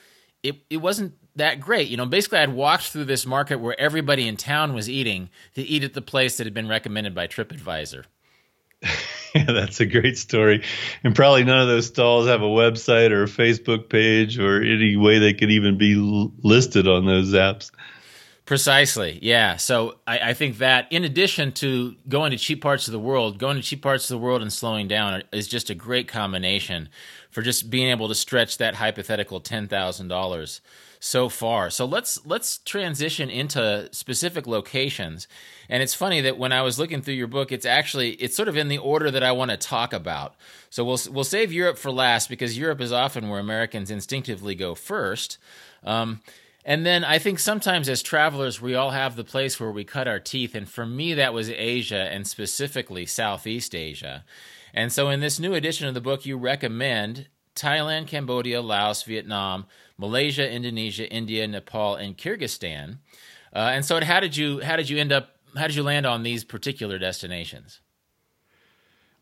[0.45, 1.89] it, it wasn't that great.
[1.89, 5.61] You know, basically, I'd walked through this market where everybody in town was eating to
[5.61, 8.05] eat at the place that had been recommended by TripAdvisor.
[9.35, 10.63] yeah, that's a great story.
[11.03, 14.95] And probably none of those stalls have a website or a Facebook page or any
[14.95, 15.95] way they could even be
[16.43, 17.71] listed on those apps.
[18.45, 19.17] Precisely.
[19.23, 19.55] Yeah.
[19.55, 23.39] So I, I, think that in addition to going to cheap parts of the world,
[23.39, 26.89] going to cheap parts of the world and slowing down is just a great combination
[27.35, 30.61] for just being able to stretch that hypothetical ten thousand dollars
[31.01, 31.69] so far.
[31.69, 35.27] So let's let's transition into specific locations.
[35.67, 38.47] And it's funny that when I was looking through your book, it's actually it's sort
[38.47, 40.35] of in the order that I want to talk about.
[40.69, 44.73] So we'll we'll save Europe for last because Europe is often where Americans instinctively go
[44.73, 45.37] first.
[45.83, 46.21] Um,
[46.63, 50.07] and then I think sometimes as travelers, we all have the place where we cut
[50.07, 50.55] our teeth.
[50.55, 54.23] And for me, that was Asia and specifically Southeast Asia.
[54.75, 59.65] And so in this new edition of the book, you recommend Thailand, Cambodia, Laos, Vietnam,
[59.97, 62.97] Malaysia, Indonesia, India, Nepal, and Kyrgyzstan.
[63.53, 66.05] Uh, and so how did you how did you end up how did you land
[66.05, 67.79] on these particular destinations?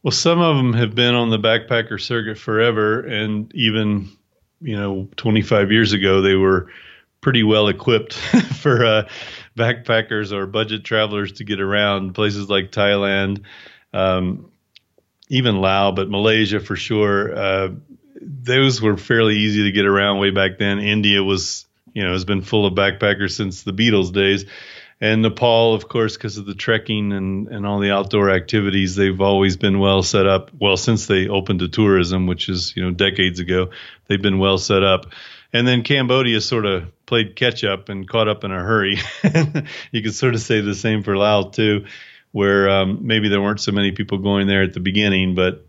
[0.01, 4.09] Well, some of them have been on the backpacker circuit forever, and even
[4.59, 6.67] you know 25 years ago they were
[7.21, 8.13] pretty well equipped
[8.59, 9.07] for uh,
[9.55, 13.43] backpackers or budget travelers to get around places like Thailand,
[13.93, 14.49] um,
[15.33, 17.35] even Laos, but Malaysia for sure.
[17.35, 17.69] Uh,
[18.21, 20.77] those were fairly easy to get around way back then.
[20.77, 24.45] India was, you know, has been full of backpackers since the Beatles days.
[25.01, 29.19] And Nepal, of course, because of the trekking and, and all the outdoor activities, they've
[29.19, 30.51] always been well set up.
[30.57, 33.71] Well, since they opened to tourism, which is you know decades ago,
[34.07, 35.07] they've been well set up.
[35.51, 38.97] And then Cambodia sort of played catch up and caught up in a hurry.
[39.91, 41.85] you could sort of say the same for Laos too,
[42.33, 45.65] where um, maybe there weren't so many people going there at the beginning, but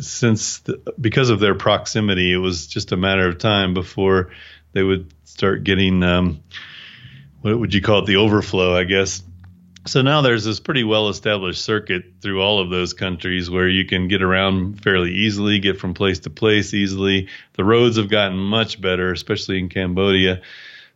[0.00, 4.30] since the, because of their proximity, it was just a matter of time before
[4.72, 6.02] they would start getting.
[6.02, 6.42] Um,
[7.40, 8.06] what would you call it?
[8.06, 9.22] The overflow i guess.
[9.86, 13.86] So now there's this pretty well established circuit through all of those countries where you
[13.86, 17.28] can get around fairly easily get from place to place easily.
[17.54, 20.42] The roads have gotten much better especially in cambodia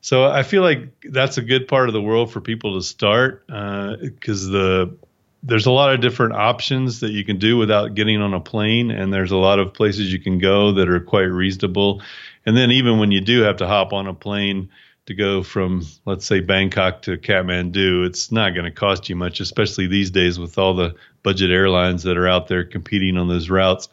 [0.00, 3.46] so i feel like that's a good part of the world for people to start
[3.46, 4.96] because uh, the
[5.44, 8.90] there's a lot of different options that you can do without getting on a plane
[8.90, 12.02] and there's a lot of places you can go that are quite reasonable
[12.44, 14.68] and then even when you do have to hop on a plane
[15.08, 19.40] to go from let's say Bangkok to Kathmandu, it's not going to cost you much,
[19.40, 23.48] especially these days with all the budget airlines that are out there competing on those
[23.48, 23.88] routes.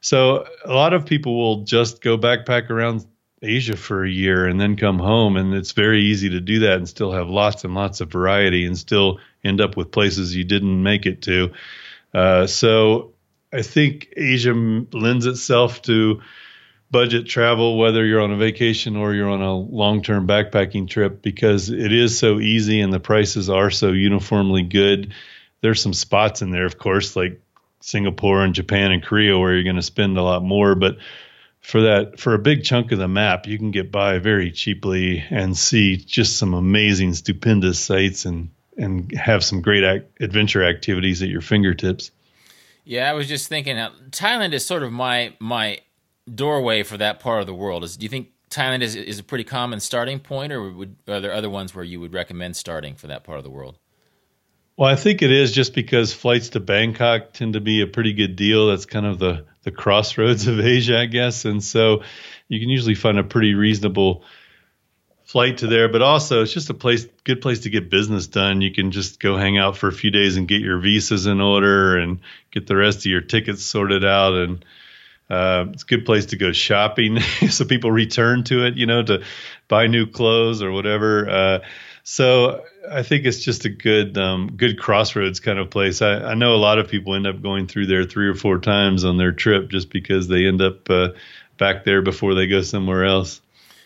[0.00, 3.04] So a lot of people will just go backpack around
[3.42, 6.78] Asia for a year and then come home, and it's very easy to do that
[6.78, 10.44] and still have lots and lots of variety and still end up with places you
[10.44, 11.52] didn't make it to.
[12.14, 13.12] Uh, so
[13.52, 16.22] I think Asia lends itself to
[16.90, 21.20] budget travel, whether you're on a vacation or you're on a long term backpacking trip,
[21.20, 25.12] because it is so easy and the prices are so uniformly good.
[25.60, 27.40] There's some spots in there, of course, like
[27.80, 30.74] Singapore and Japan and Korea, where you're going to spend a lot more.
[30.74, 30.96] But
[31.66, 35.24] for that, for a big chunk of the map, you can get by very cheaply
[35.30, 41.22] and see just some amazing, stupendous sights and and have some great ac- adventure activities
[41.22, 42.12] at your fingertips.
[42.84, 43.76] Yeah, I was just thinking.
[43.76, 45.80] Uh, Thailand is sort of my my
[46.32, 47.82] doorway for that part of the world.
[47.82, 51.18] Is do you think Thailand is is a pretty common starting point, or would, are
[51.18, 53.76] there other ones where you would recommend starting for that part of the world?
[54.76, 58.12] Well, I think it is just because flights to Bangkok tend to be a pretty
[58.12, 58.68] good deal.
[58.68, 62.04] That's kind of the the crossroads of Asia, I guess, and so
[62.46, 64.22] you can usually find a pretty reasonable
[65.24, 65.88] flight to there.
[65.88, 68.60] But also, it's just a place, good place to get business done.
[68.60, 71.40] You can just go hang out for a few days and get your visas in
[71.40, 72.20] order and
[72.52, 74.64] get the rest of your tickets sorted out and
[75.28, 77.18] uh, it's a good place to go shopping,
[77.50, 79.24] so people return to it, you know, to
[79.66, 81.28] buy new clothes or whatever.
[81.28, 81.58] Uh,
[82.08, 86.00] so I think it's just a good, um, good crossroads kind of place.
[86.02, 88.60] I, I, know a lot of people end up going through there three or four
[88.60, 91.08] times on their trip just because they end up uh,
[91.58, 93.40] back there before they go somewhere else.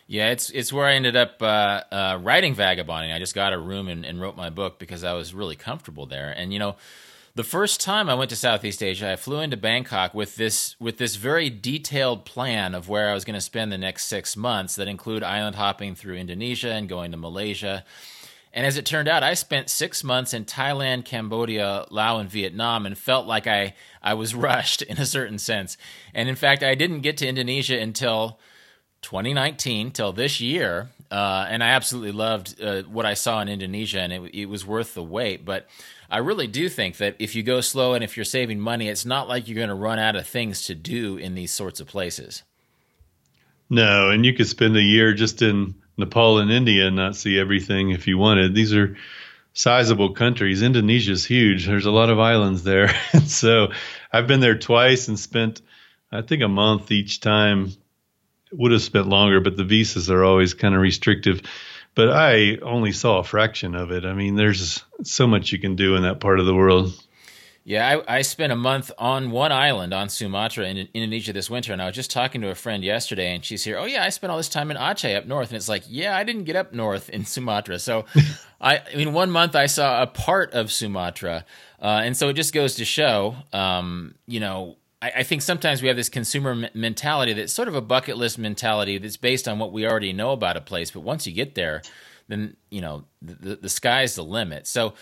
[0.07, 3.11] Yeah, it's it's where I ended up uh, uh, writing vagabonding.
[3.11, 6.05] I just got a room and, and wrote my book because I was really comfortable
[6.05, 6.77] there, and you know
[7.41, 10.99] the first time I went to Southeast Asia, I flew into Bangkok with this with
[10.99, 14.77] this very detailed plan of where I was going to spend the next six months
[14.77, 17.83] that include island hopping through Indonesia and going to Malaysia.
[18.53, 22.85] And as it turned out, I spent six months in Thailand, Cambodia, Laos, and Vietnam,
[22.85, 23.73] and felt like I
[24.03, 25.79] I was rushed in a certain sense.
[26.13, 28.39] And in fact, I didn't get to Indonesia until
[29.01, 30.91] 2019, till this year.
[31.11, 34.67] Uh, and I absolutely loved uh, what I saw in Indonesia, and it, it was
[34.67, 35.45] worth the wait.
[35.45, 35.67] But
[36.11, 39.07] I really do think that if you go slow and if you're saving money, it's
[39.07, 41.87] not like you're going to run out of things to do in these sorts of
[41.87, 42.43] places.
[43.69, 47.39] No, and you could spend a year just in Nepal and India and not see
[47.39, 48.55] everything if you wanted.
[48.55, 48.97] These are
[49.53, 50.63] sizable countries.
[50.63, 51.67] Indonesia's huge.
[51.67, 52.89] There's a lot of islands there.
[53.27, 53.69] so
[54.13, 55.63] I've been there twice and spent
[56.13, 57.73] I think a month each time.
[58.53, 61.43] Would have spent longer, but the visas are always kind of restrictive
[61.95, 64.05] but I only saw a fraction of it.
[64.05, 66.93] I mean, there's so much you can do in that part of the world.
[67.63, 71.73] Yeah, I, I spent a month on one island on Sumatra in Indonesia this winter,
[71.73, 73.77] and I was just talking to a friend yesterday, and she's here.
[73.79, 76.17] Oh yeah, I spent all this time in Aceh up north, and it's like, yeah,
[76.17, 77.79] I didn't get up north in Sumatra.
[77.79, 78.07] So,
[78.61, 81.45] I, I mean, one month I saw a part of Sumatra,
[81.83, 85.83] uh, and so it just goes to show, um, you know, I, I think sometimes
[85.83, 89.49] we have this consumer m- mentality that's sort of a bucket list mentality that's based
[89.49, 90.91] on what we already know about a place.
[90.91, 91.83] But once you get there,
[92.29, 94.67] then you know the, the sky's the limit.
[94.67, 94.95] So,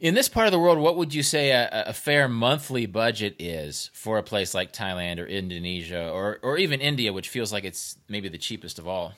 [0.00, 3.36] in this part of the world, what would you say a, a, fair monthly budget
[3.38, 7.64] is for a place like Thailand or Indonesia or or even India, which feels like
[7.64, 9.12] it's maybe the cheapest of all?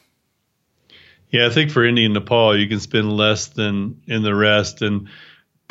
[1.31, 4.83] Yeah, I think for India and Nepal, you can spend less than in the rest,
[4.83, 5.09] and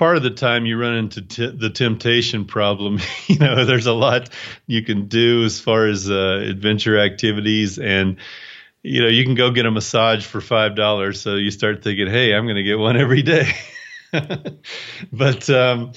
[0.04, 3.00] part of the time you run into t- the temptation problem.
[3.28, 4.30] you know, there's a lot
[4.68, 8.18] you can do as far as uh, adventure activities, and
[8.82, 11.22] you know, you can go get a massage for five dollars.
[11.22, 13.50] So you start thinking, hey, I'm going to get one every day.
[15.14, 15.94] but um,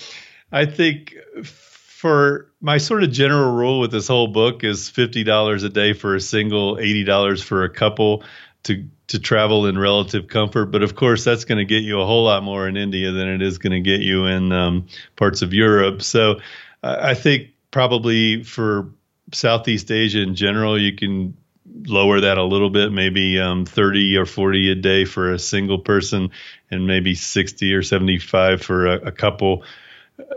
[0.52, 5.64] I think for my sort of general rule with this whole book is fifty dollars
[5.64, 8.22] a day for a single, eighty dollars for a couple
[8.66, 10.66] to to travel in relative comfort.
[10.66, 13.28] But of course, that's going to get you a whole lot more in India than
[13.28, 16.02] it is going to get you in um, parts of Europe.
[16.02, 16.40] So
[16.82, 18.90] I think probably for
[19.32, 21.36] Southeast Asia in general, you can
[21.84, 25.78] lower that a little bit, maybe um, 30 or 40 a day for a single
[25.78, 26.30] person,
[26.70, 29.64] and maybe 60 or 75 for a, a couple.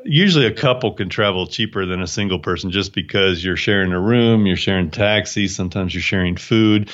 [0.03, 3.99] Usually, a couple can travel cheaper than a single person just because you're sharing a
[3.99, 6.89] room, you're sharing taxis, sometimes you're sharing food.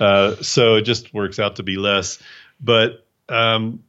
[0.00, 2.18] Uh, so it just works out to be less.
[2.60, 3.82] But um,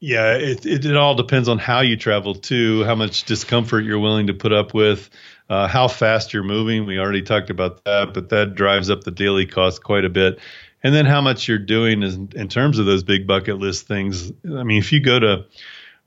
[0.00, 3.98] yeah, it, it, it all depends on how you travel too, how much discomfort you're
[3.98, 5.10] willing to put up with
[5.48, 6.86] uh, how fast you're moving.
[6.86, 10.38] We already talked about that, but that drives up the daily cost quite a bit.
[10.82, 14.30] And then how much you're doing is in terms of those big bucket list things.
[14.44, 15.46] I mean, if you go to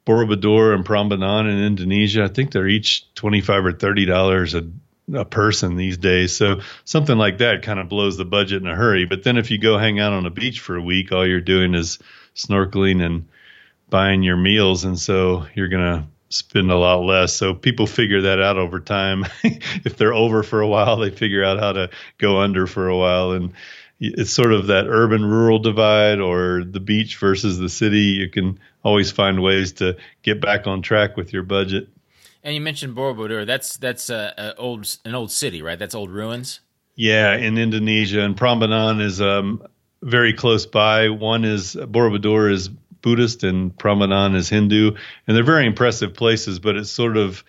[0.05, 4.70] Borobudur and Prambanan in Indonesia, I think they're each 25 or 30 dollars a
[5.14, 6.36] a person these days.
[6.36, 9.05] So something like that kind of blows the budget in a hurry.
[9.05, 11.41] But then if you go hang out on a beach for a week, all you're
[11.41, 11.99] doing is
[12.36, 13.28] snorkeling and
[13.89, 17.34] buying your meals, and so you're gonna spend a lot less.
[17.34, 19.26] So people figure that out over time.
[19.43, 22.97] if they're over for a while, they figure out how to go under for a
[22.97, 23.32] while.
[23.32, 23.53] And
[23.99, 27.99] it's sort of that urban rural divide or the beach versus the city.
[27.99, 31.89] You can always find ways to get back on track with your budget.
[32.48, 33.45] And you mentioned Borobudur.
[33.45, 35.78] That's that's a, a old an old city, right?
[35.78, 36.62] That's old ruins.
[36.95, 39.62] Yeah, in Indonesia, and Prambanan is um,
[40.02, 41.10] very close by.
[41.10, 44.95] One is Borobudur is Buddhist and Prambanan is Hindu,
[45.28, 46.60] and they're very impressive places.
[46.60, 47.43] But it's sort of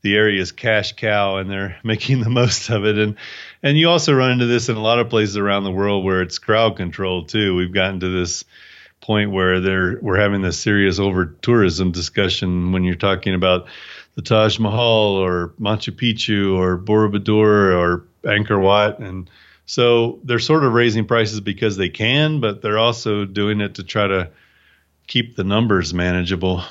[0.00, 2.96] the area's cash cow, and they're making the most of it.
[2.96, 3.16] And
[3.62, 6.22] and you also run into this in a lot of places around the world where
[6.22, 7.54] it's crowd control too.
[7.54, 8.46] We've gotten to this
[9.02, 13.66] point where they're we're having this serious over tourism discussion when you're talking about
[14.18, 19.30] the Taj Mahal or Machu Picchu or Borobudur or Angkor Wat and
[19.64, 23.84] so they're sort of raising prices because they can, but they're also doing it to
[23.84, 24.30] try to
[25.06, 26.64] keep the numbers manageable.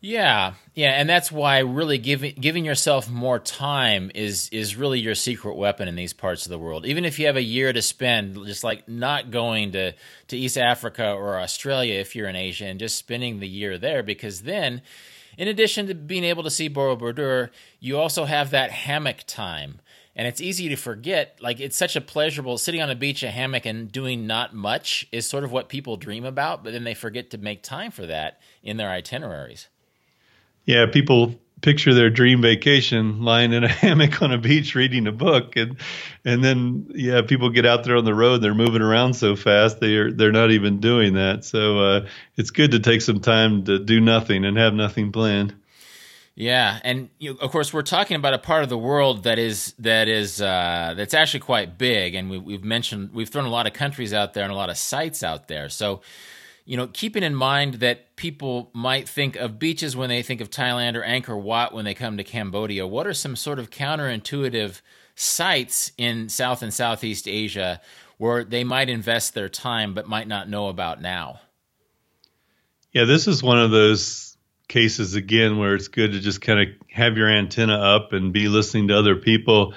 [0.00, 5.14] Yeah, yeah, and that's why really giving giving yourself more time is is really your
[5.14, 6.86] secret weapon in these parts of the world.
[6.86, 9.92] Even if you have a year to spend, just like not going to
[10.28, 14.02] to East Africa or Australia if you're in Asia, and just spending the year there,
[14.02, 14.80] because then,
[15.36, 19.80] in addition to being able to see Borobudur, you also have that hammock time.
[20.16, 23.30] And it's easy to forget like it's such a pleasurable sitting on a beach a
[23.30, 26.94] hammock and doing not much is sort of what people dream about but then they
[26.94, 29.68] forget to make time for that in their itineraries.
[30.66, 35.12] Yeah people picture their dream vacation lying in a hammock on a beach reading a
[35.12, 35.76] book and
[36.24, 39.80] and then yeah people get out there on the road they're moving around so fast
[39.80, 42.06] they're they're not even doing that so uh,
[42.36, 45.54] it's good to take some time to do nothing and have nothing planned
[46.40, 49.74] yeah, and you of course we're talking about a part of the world that is
[49.78, 53.66] that is uh, that's actually quite big, and we, we've mentioned we've thrown a lot
[53.66, 55.68] of countries out there and a lot of sites out there.
[55.68, 56.00] So,
[56.70, 60.50] you know, keeping in mind that people might think of beaches when they think of
[60.50, 62.86] Thailand or Angkor Wat when they come to Cambodia.
[62.86, 64.80] What are some sort of counterintuitive
[65.16, 67.80] sites in South and Southeast Asia
[68.18, 71.40] where they might invest their time but might not know about now?
[72.92, 74.36] Yeah, this is one of those
[74.68, 78.46] cases again where it's good to just kind of have your antenna up and be
[78.46, 79.74] listening to other people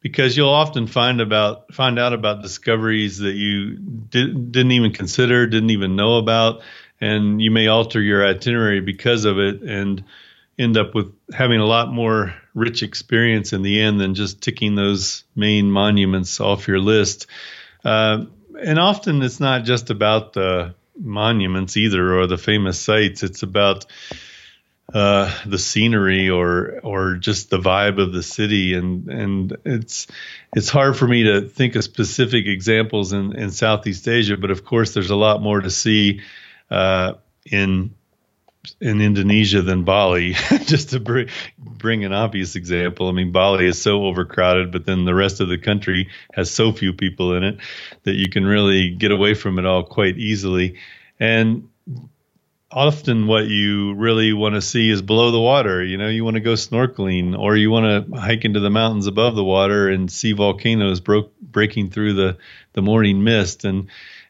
[0.00, 5.46] because you'll often find about find out about discoveries that you did, didn't even consider,
[5.46, 6.62] didn't even know about,
[7.00, 10.04] and you may alter your itinerary because of it and
[10.58, 14.74] end up with having a lot more rich experience in the end than just ticking
[14.74, 17.26] those main monuments off your list.
[17.84, 18.24] Uh,
[18.60, 23.22] and often it's not just about the monuments either or the famous sites.
[23.22, 23.86] It's about
[24.92, 30.06] uh, the scenery or or just the vibe of the city and and it's
[30.56, 34.64] it's hard for me to think of specific examples in, in Southeast Asia, but of
[34.64, 36.22] course there's a lot more to see
[36.70, 37.14] uh,
[37.44, 37.94] in
[38.80, 40.32] in Indonesia than Bali.
[40.64, 41.28] just to bring
[41.58, 45.48] bring an obvious example, I mean Bali is so overcrowded, but then the rest of
[45.48, 47.58] the country has so few people in it
[48.04, 50.78] that you can really get away from it all quite easily.
[51.20, 51.68] And
[52.70, 55.82] often what you really want to see is below the water.
[55.82, 59.06] You know, you want to go snorkeling or you want to hike into the mountains
[59.06, 62.38] above the water and see volcanoes broke, breaking through the,
[62.74, 63.64] the morning mist.
[63.64, 63.88] And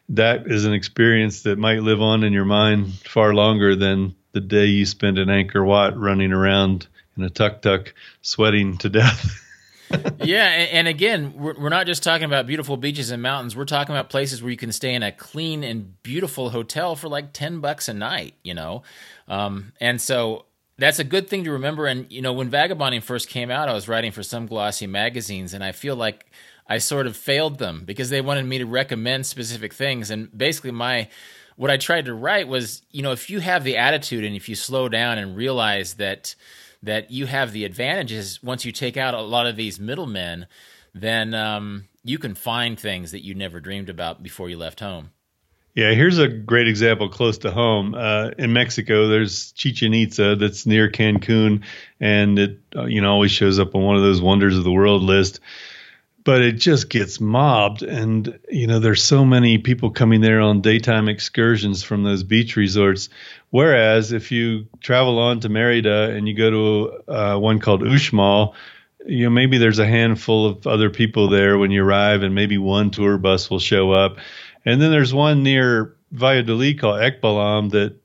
[0.09, 4.41] that is an experience that might live on in your mind far longer than the
[4.41, 6.87] day you spend in Angkor Wat running around
[7.17, 9.45] in a tuk tuk sweating to death.
[10.23, 13.55] yeah, and, again, we're, we're not just talking about beautiful beaches and mountains.
[13.55, 17.07] We're talking about places where you can stay in a clean and beautiful hotel for
[17.07, 18.35] like ten bucks a night.
[18.43, 18.83] You know,
[19.27, 20.45] um, and so
[20.77, 21.87] that's a good thing to remember.
[21.87, 25.53] And you know, when vagabonding first came out, I was writing for some glossy magazines,
[25.53, 26.25] and I feel like
[26.67, 30.11] I sort of failed them because they wanted me to recommend specific things.
[30.11, 31.09] And basically, my
[31.55, 34.47] what I tried to write was, you know, if you have the attitude and if
[34.47, 36.35] you slow down and realize that
[36.83, 40.47] that you have the advantages once you take out a lot of these middlemen,
[40.93, 45.11] then um, you can find things that you never dreamed about before you left home.
[45.75, 47.93] Yeah, here's a great example close to home.
[47.93, 51.63] Uh, in Mexico, there's Chichen Itza that's near Cancun,
[51.99, 54.71] and it uh, you know always shows up on one of those wonders of the
[54.71, 55.39] world list.
[56.23, 60.61] But it just gets mobbed, and you know there's so many people coming there on
[60.61, 63.09] daytime excursions from those beach resorts.
[63.51, 68.53] Whereas if you travel on to Merida and you go to uh, one called Uxmal,
[69.05, 72.57] you know maybe there's a handful of other people there when you arrive, and maybe
[72.57, 74.17] one tour bus will show up
[74.65, 77.95] and then there's one near Valladolid called Ekbalam that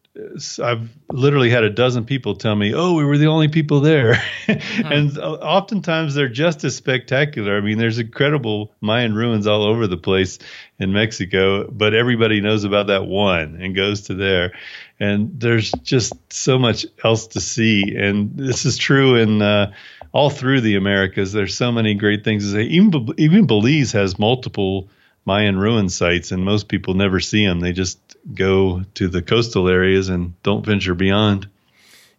[0.62, 4.15] I've literally had a dozen people tell me, "Oh, we were the only people there,"
[4.47, 4.87] hmm.
[4.87, 7.57] and oftentimes they're just as spectacular.
[7.57, 10.39] I mean, there's incredible Mayan ruins all over the place
[10.79, 14.53] in Mexico, but everybody knows about that one and goes to there.
[15.01, 19.73] And there's just so much else to see, and this is true in uh,
[20.12, 21.33] all through the Americas.
[21.33, 22.62] There's so many great things to say.
[22.62, 24.89] Even even Belize has multiple
[25.27, 27.61] Mayan ruin sites, and most people never see them.
[27.61, 27.99] They just
[28.35, 31.49] go to the coastal areas and don't venture beyond.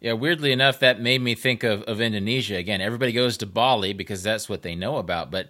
[0.02, 2.58] Yeah, weirdly enough, that made me think of, of Indonesia.
[2.58, 5.50] Again, everybody goes to Bali because that's what they know about, but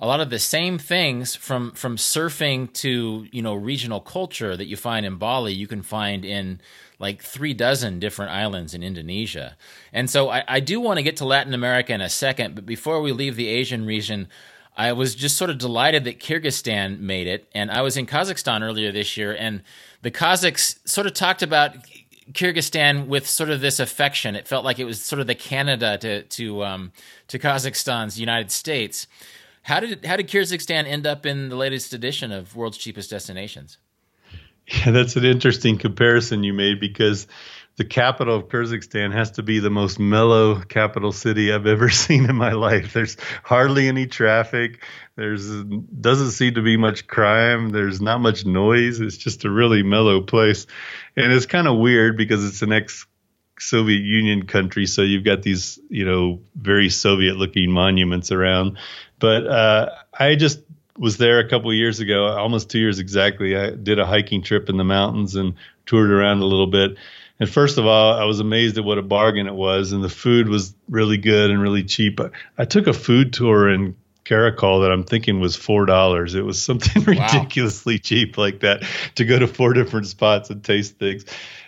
[0.00, 4.66] a lot of the same things from from surfing to you know regional culture that
[4.66, 6.60] you find in Bali, you can find in
[6.98, 9.56] like three dozen different islands in Indonesia.
[9.92, 12.66] And so I, I do want to get to Latin America in a second, but
[12.66, 14.28] before we leave the Asian region,
[14.76, 17.48] I was just sort of delighted that Kyrgyzstan made it.
[17.54, 19.62] And I was in Kazakhstan earlier this year, and
[20.02, 21.76] the Kazakhs sort of talked about
[22.32, 24.34] Kyrgyzstan with sort of this affection.
[24.34, 26.92] It felt like it was sort of the Canada to to um,
[27.28, 29.06] to Kazakhstan's United States.
[29.62, 33.78] How did how did Kyrgyzstan end up in the latest edition of World's Cheapest Destinations?
[34.66, 37.26] Yeah, that's an interesting comparison you made because
[37.76, 42.28] the capital of Kyrgyzstan has to be the most mellow capital city I've ever seen
[42.28, 42.92] in my life.
[42.92, 44.84] There's hardly any traffic.
[45.16, 47.70] There's doesn't seem to be much crime.
[47.70, 49.00] There's not much noise.
[49.00, 50.66] It's just a really mellow place,
[51.16, 53.06] and it's kind of weird because it's an ex
[53.58, 58.78] Soviet Union country, so you've got these you know very Soviet looking monuments around.
[59.18, 60.60] But uh, I just
[60.98, 63.56] was there a couple years ago, almost two years exactly.
[63.56, 65.54] I did a hiking trip in the mountains and
[65.86, 66.96] toured around a little bit
[67.40, 70.08] and first of all, I was amazed at what a bargain it was, and the
[70.08, 72.20] food was really good and really cheap.
[72.56, 76.34] I took a food tour in Karakol that I'm thinking was four dollars.
[76.34, 78.84] It was something ridiculously cheap like that
[79.16, 81.24] to go to four different spots and taste things.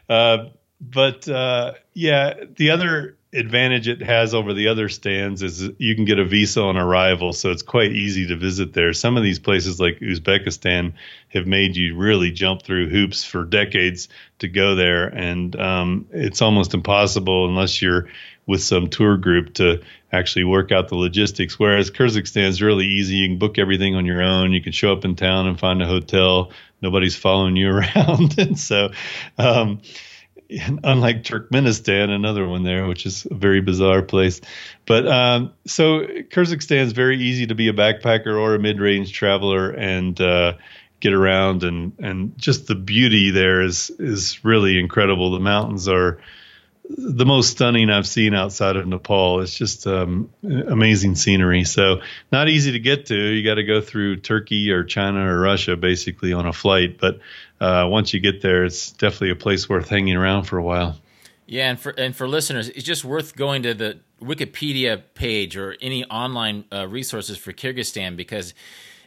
[0.09, 0.47] Uh,
[0.81, 6.05] but uh, yeah, the other advantage it has over the other stands is you can
[6.05, 8.93] get a visa on arrival, so it's quite easy to visit there.
[8.93, 10.95] Some of these places, like Uzbekistan,
[11.29, 14.09] have made you really jump through hoops for decades
[14.39, 18.09] to go there, and um, it's almost impossible unless you're
[18.47, 19.83] with some tour group to
[20.13, 21.59] actually work out the logistics.
[21.59, 24.53] Whereas Kyrgyzstan is really easy; you can book everything on your own.
[24.53, 26.53] You can show up in town and find a hotel.
[26.81, 28.91] Nobody's following you around, and so.
[29.39, 29.81] Um,
[30.85, 34.41] unlike Turkmenistan, another one there, which is a very bizarre place.
[34.87, 39.71] But um, so Kyrgyzstan is very easy to be a backpacker or a mid-range traveler
[39.71, 40.55] and uh,
[41.01, 45.33] get around, and and just the beauty there is is really incredible.
[45.33, 46.21] The mountains are
[46.89, 49.41] the most stunning I've seen outside of Nepal.
[49.41, 51.65] It's just um, amazing scenery.
[51.65, 53.17] So not easy to get to.
[53.17, 57.19] You got to go through Turkey or China or Russia basically on a flight, but
[57.61, 60.97] uh, once you get there, it's definitely a place worth hanging around for a while.
[61.47, 65.77] Yeah, and for and for listeners, it's just worth going to the Wikipedia page or
[65.81, 68.53] any online uh, resources for Kyrgyzstan because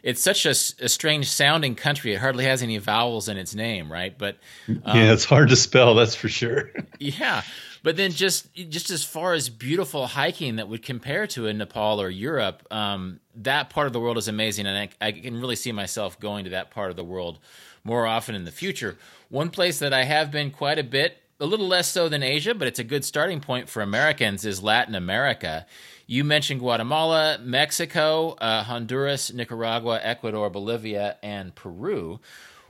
[0.02, 2.14] it's such a, a, strange sounding country.
[2.14, 4.16] It hardly has any vowels in its name, right?
[4.16, 5.94] But um, yeah, it's hard to spell.
[5.94, 6.70] That's for sure.
[6.98, 7.42] yeah,
[7.82, 12.00] but then just just as far as beautiful hiking that would compare to in Nepal
[12.00, 15.56] or Europe, um, that part of the world is amazing, and I, I can really
[15.56, 17.38] see myself going to that part of the world
[17.84, 18.96] more often in the future.
[19.28, 22.54] One place that I have been quite a bit, a little less so than Asia,
[22.54, 25.66] but it's a good starting point for Americans, is Latin America.
[26.06, 32.20] You mentioned Guatemala, Mexico, uh, Honduras, Nicaragua, Ecuador, Bolivia, and Peru.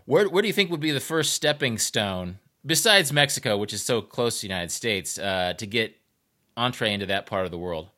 [0.05, 3.83] Where, where do you think would be the first stepping stone, besides Mexico, which is
[3.83, 5.97] so close to the United States, uh, to get
[6.57, 7.89] entree into that part of the world?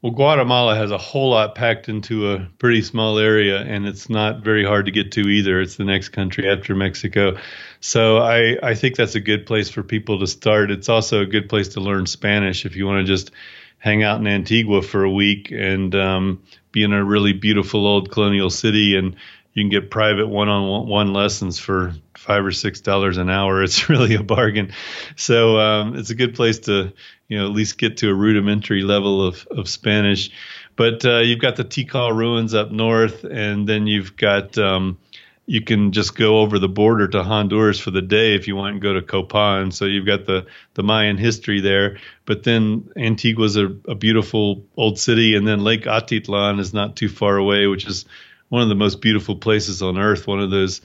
[0.00, 4.44] Well, Guatemala has a whole lot packed into a pretty small area, and it's not
[4.44, 5.60] very hard to get to either.
[5.60, 7.36] It's the next country after Mexico.
[7.80, 10.70] So I, I think that's a good place for people to start.
[10.70, 13.32] It's also a good place to learn Spanish if you want to just
[13.78, 18.10] hang out in Antigua for a week and um, be in a really beautiful old
[18.10, 19.16] colonial city and
[19.54, 23.62] you can get private one-on-one lessons for five or six dollars an hour.
[23.62, 24.72] It's really a bargain.
[25.16, 26.92] So um, it's a good place to,
[27.28, 30.30] you know, at least get to a rudimentary level of, of Spanish.
[30.76, 34.98] But uh, you've got the Tikal ruins up north, and then you've got um,
[35.46, 38.74] you can just go over the border to Honduras for the day if you want
[38.74, 39.72] and go to Copan.
[39.72, 41.98] So you've got the the Mayan history there.
[42.26, 47.08] But then Antigua's a, a beautiful old city, and then Lake Atitlan is not too
[47.08, 48.04] far away, which is
[48.48, 50.26] one of the most beautiful places on earth.
[50.26, 50.80] One of those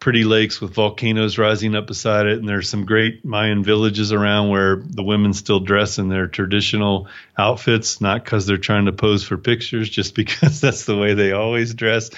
[0.00, 2.38] pretty lakes with volcanoes rising up beside it.
[2.38, 7.08] And there's some great Mayan villages around where the women still dress in their traditional
[7.36, 11.32] outfits, not because they're trying to pose for pictures, just because that's the way they
[11.32, 12.10] always dress.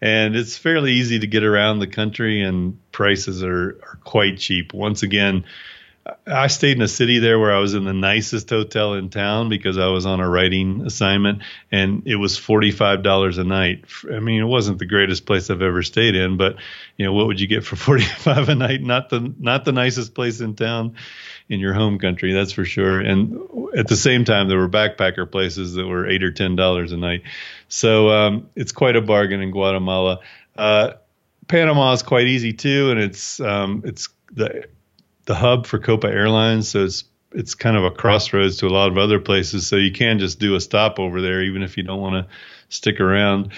[0.00, 4.72] And it's fairly easy to get around the country, and prices are, are quite cheap.
[4.72, 5.44] Once again,
[6.26, 9.48] I stayed in a city there where I was in the nicest hotel in town
[9.48, 11.42] because I was on a writing assignment
[11.72, 13.84] and it was $45 a night.
[14.12, 16.56] I mean, it wasn't the greatest place I've ever stayed in, but
[16.96, 18.82] you know, what would you get for 45 a night?
[18.82, 20.96] Not the not the nicest place in town
[21.48, 23.00] in your home country, that's for sure.
[23.00, 23.38] And
[23.76, 27.22] at the same time there were backpacker places that were 8 or $10 a night.
[27.68, 30.20] So, um, it's quite a bargain in Guatemala.
[30.56, 30.94] Uh,
[31.48, 34.64] Panama is quite easy too and it's um, it's the
[35.26, 38.88] the hub for Copa Airlines, so it's it's kind of a crossroads to a lot
[38.88, 39.66] of other places.
[39.66, 42.32] So you can just do a stop over there, even if you don't want to
[42.68, 43.52] stick around.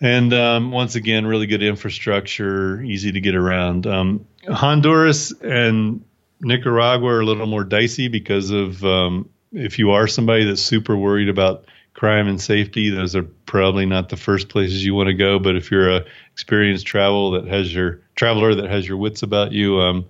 [0.00, 3.86] And um, once again, really good infrastructure, easy to get around.
[3.86, 6.04] Um, Honduras and
[6.40, 10.96] Nicaragua are a little more dicey because of um, if you are somebody that's super
[10.96, 15.14] worried about crime and safety, those are probably not the first places you want to
[15.14, 15.38] go.
[15.38, 19.52] But if you're a experienced travel that has your traveler that has your wits about
[19.52, 20.06] you, um,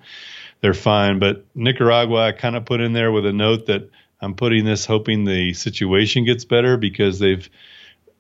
[0.61, 1.19] they're fine.
[1.19, 3.91] But Nicaragua, I kind of put in there with a note that
[4.21, 7.49] I'm putting this hoping the situation gets better because they've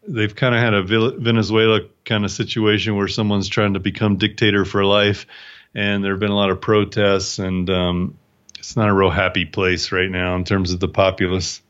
[0.07, 0.82] they've kind of had a
[1.18, 5.26] Venezuela kind of situation where someone's trying to become dictator for life,
[5.74, 8.18] and there have been a lot of protests, and um,
[8.59, 11.62] it's not a real happy place right now in terms of the populace.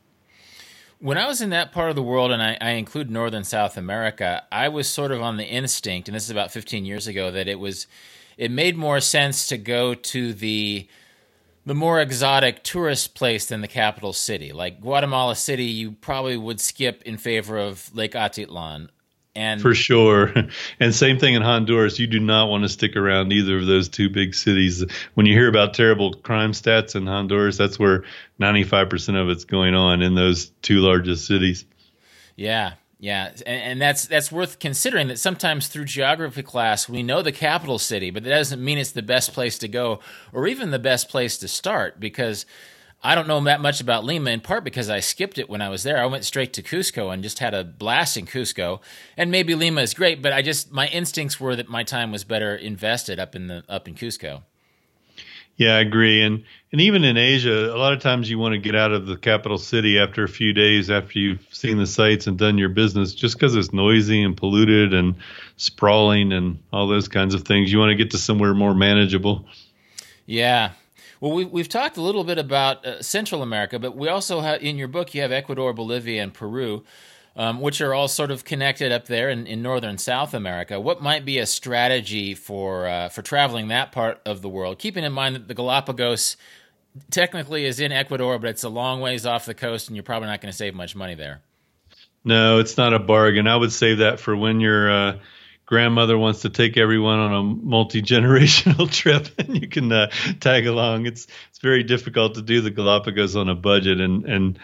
[0.99, 3.77] When I was in that part of the world, and I, I, include Northern South
[3.77, 7.29] America, I was sort of on the instinct, and this is about 15 years ago,
[7.29, 7.85] that it was
[8.37, 10.87] it made more sense to go to the
[11.65, 14.53] the more exotic tourist place than the capital city.
[14.53, 18.87] Like Guatemala City, you probably would skip in favor of Lake Atitlan.
[19.35, 20.33] And for sure.
[20.79, 21.99] And same thing in Honduras.
[21.99, 24.85] You do not want to stick around either of those two big cities.
[25.15, 28.05] When you hear about terrible crime stats in Honduras, that's where
[28.39, 31.65] 95% of it's going on in those two largest cities.
[32.37, 32.73] Yeah.
[32.99, 35.07] Yeah, and, and, that's that's worth considering.
[35.07, 38.91] That sometimes through geography class we know the capital city, but that doesn't mean it's
[38.91, 39.99] the best place to go
[40.33, 41.99] or even the best place to start.
[41.99, 42.47] Because
[43.03, 45.69] I don't know that much about Lima, in part because I skipped it when I
[45.69, 46.01] was there.
[46.01, 48.79] I went straight to Cusco and just had a blast in Cusco.
[49.15, 52.23] And maybe Lima is great, but I just my instincts were that my time was
[52.23, 54.41] better invested up in the up in Cusco.
[55.55, 56.23] Yeah, I agree.
[56.23, 59.05] And and even in Asia, a lot of times you want to get out of
[59.05, 62.69] the capital city after a few days after you've seen the sights and done your
[62.69, 65.15] business, just because it's noisy and polluted and
[65.55, 67.71] sprawling and all those kinds of things.
[67.71, 69.45] You want to get to somewhere more manageable.
[70.25, 70.71] Yeah.
[71.21, 74.61] Well, we, we've talked a little bit about uh, Central America, but we also have
[74.61, 76.83] in your book you have Ecuador, Bolivia, and Peru
[77.37, 80.79] um, which are all sort of connected up there in, in northern South America.
[80.79, 85.03] What might be a strategy for uh, for traveling that part of the world, keeping
[85.03, 86.35] in mind that the Galapagos
[87.11, 90.27] technically is in Ecuador, but it's a long ways off the coast, and you're probably
[90.27, 91.41] not going to save much money there.
[92.23, 93.47] No, it's not a bargain.
[93.47, 95.19] I would save that for when your uh,
[95.65, 100.09] grandmother wants to take everyone on a multi generational trip, and you can uh,
[100.39, 101.05] tag along.
[101.05, 104.59] It's it's very difficult to do the Galapagos on a budget, and and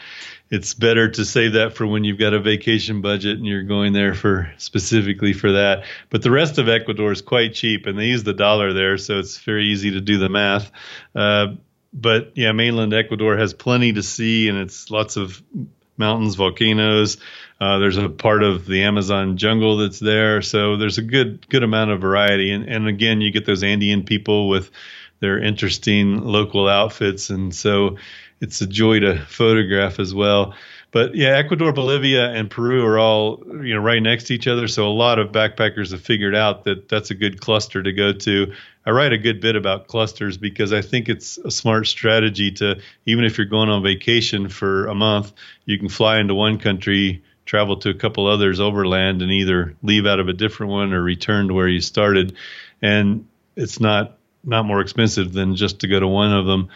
[0.54, 3.92] it's better to save that for when you've got a vacation budget and you're going
[3.92, 5.86] there for specifically for that.
[6.12, 9.18] But the rest of Ecuador is quite cheap, and they use the dollar there, so
[9.18, 10.72] it's very easy to do the math.
[11.16, 11.56] Uh,
[11.92, 15.42] but yeah, mainland Ecuador has plenty to see, and it's lots of
[15.98, 17.18] mountains, volcanoes.
[17.60, 21.64] Uh, there's a part of the Amazon jungle that's there, so there's a good good
[21.64, 22.52] amount of variety.
[22.52, 24.70] And, and again, you get those Andean people with
[25.20, 27.98] their interesting local outfits, and so
[28.44, 30.54] it's a joy to photograph as well.
[30.92, 34.68] But yeah, Ecuador, Bolivia, and Peru are all you know right next to each other.
[34.68, 38.12] So a lot of backpackers have figured out that that's a good cluster to go
[38.12, 38.54] to.
[38.86, 42.82] I write a good bit about clusters because I think it's a smart strategy to
[43.06, 45.32] even if you're going on vacation for a month,
[45.66, 50.06] you can fly into one country, travel to a couple others overland, and either leave
[50.06, 52.36] out of a different one or return to where you started.
[52.82, 53.26] And
[53.56, 56.68] it's not not more expensive than just to go to one of them.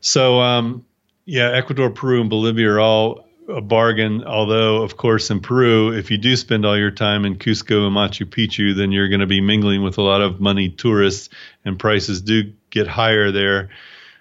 [0.00, 0.84] So um,
[1.26, 4.24] yeah, Ecuador, Peru, and Bolivia are all a bargain.
[4.24, 7.96] Although, of course, in Peru, if you do spend all your time in Cusco and
[7.96, 11.28] Machu Picchu, then you're going to be mingling with a lot of money tourists,
[11.64, 13.70] and prices do get higher there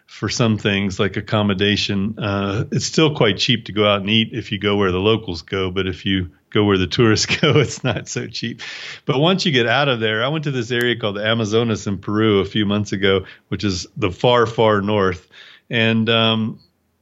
[0.07, 2.17] for some things like accommodation.
[2.17, 4.99] Uh, it's still quite cheap to go out and eat if you go where the
[4.99, 8.61] locals go, but if you go where the tourists go, it's not so cheap.
[9.05, 11.85] But once you get out of there, I went to this area called the Amazonas
[11.85, 15.27] in Peru a few months ago, which is the far, far north.
[15.69, 16.59] And um,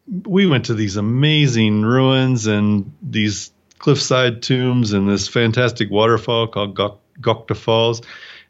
[0.08, 6.76] we went to these amazing ruins and these cliffside tombs and this fantastic waterfall called
[6.76, 8.02] Gocta Falls.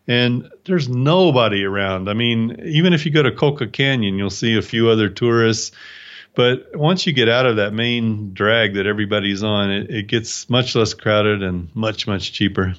[0.07, 2.09] And there's nobody around.
[2.09, 5.71] I mean, even if you go to Colca Canyon, you'll see a few other tourists.
[6.35, 10.49] But once you get out of that main drag that everybody's on, it, it gets
[10.49, 12.75] much less crowded and much, much cheaper.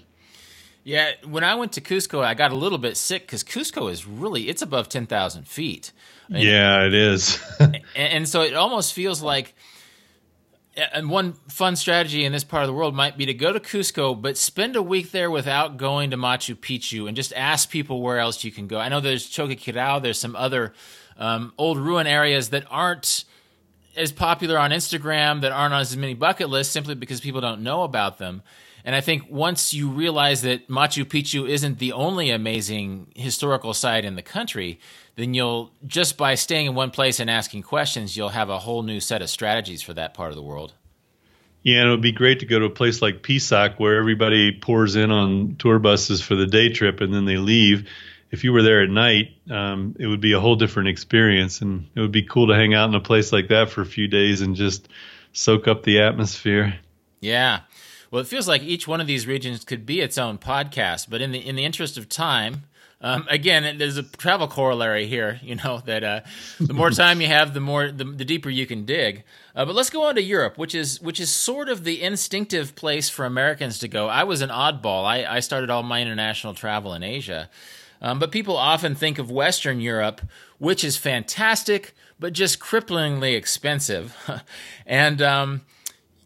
[0.85, 4.07] Yeah, when I went to Cusco, I got a little bit sick because Cusco is
[4.07, 5.93] really it's above ten thousand feet.
[6.29, 7.43] And, yeah, it is.
[7.59, 9.55] and, and so it almost feels like
[10.77, 13.61] and one fun strategy in this part of the world might be to go to
[13.61, 18.03] Cusco, but spend a week there without going to Machu Picchu and just ask people
[18.03, 18.79] where else you can go.
[18.79, 20.73] I know there's Choquequirao, there's some other
[21.17, 23.25] um, old ruin areas that aren't
[23.97, 27.63] as popular on Instagram, that aren't on as many bucket lists simply because people don't
[27.63, 28.43] know about them.
[28.85, 34.05] And I think once you realize that Machu Picchu isn't the only amazing historical site
[34.05, 34.79] in the country,
[35.17, 38.83] then you'll just by staying in one place and asking questions, you'll have a whole
[38.83, 40.75] new set of strategies for that part of the world.
[41.63, 44.53] Yeah, and it would be great to go to a place like Pisac where everybody
[44.53, 47.89] pours in on tour buses for the day trip and then they leave.
[48.31, 51.89] If you were there at night, um, it would be a whole different experience, and
[51.95, 54.09] it would be cool to hang out in a place like that for a few
[54.09, 54.89] days and just
[55.33, 56.79] soak up the atmosphere.
[57.21, 57.61] Yeah.
[58.15, 61.21] Well, it feels like each one of these regions could be its own podcast, but
[61.21, 62.63] in the in the interest of time,
[63.01, 65.41] um, again, there's a travel corollary here.
[65.43, 66.21] You know that uh,
[66.61, 69.25] the more time you have, the more the, the deeper you can dig.
[69.57, 72.77] Uh, but let's go on to Europe, which is which is sort of the instinctive
[72.77, 74.07] place for Americans to go.
[74.07, 75.05] I was an oddball.
[75.05, 77.51] I, I started all my international travel in Asia,
[78.01, 80.21] um, but people often think of Western Europe,
[80.59, 84.17] which is fantastic, but just cripplingly expensive,
[84.87, 85.63] and um,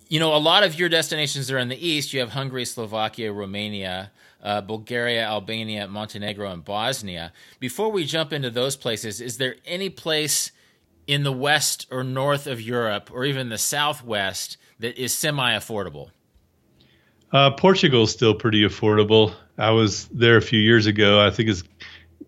[0.09, 2.13] you know, a lot of your destinations are in the east.
[2.13, 4.11] You have Hungary, Slovakia, Romania,
[4.43, 7.33] uh, Bulgaria, Albania, Montenegro, and Bosnia.
[7.61, 10.51] Before we jump into those places, is there any place
[11.07, 16.11] in the west or north of Europe, or even the southwest, that is semi affordable?
[17.33, 19.35] Uh, Portugal is still pretty affordable.
[19.59, 21.21] I was there a few years ago.
[21.21, 21.65] I think it's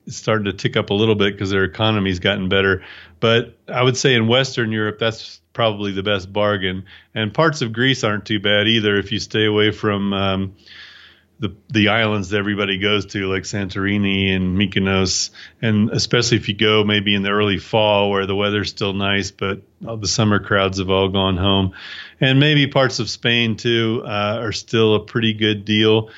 [0.09, 2.83] starting to tick up a little bit because their economy's gotten better.
[3.21, 6.87] But I would say in Western Europe, that's probably the best bargain.
[7.15, 10.55] And parts of Greece aren't too bad either if you stay away from um,
[11.39, 15.29] the the islands that everybody goes to, like Santorini and Mykonos,
[15.61, 19.33] and especially if you go maybe in the early fall where the weather's still nice,
[19.33, 21.75] but the summer crowds have all gone home,
[22.23, 26.09] and maybe parts of Spain too uh, are still a pretty good deal.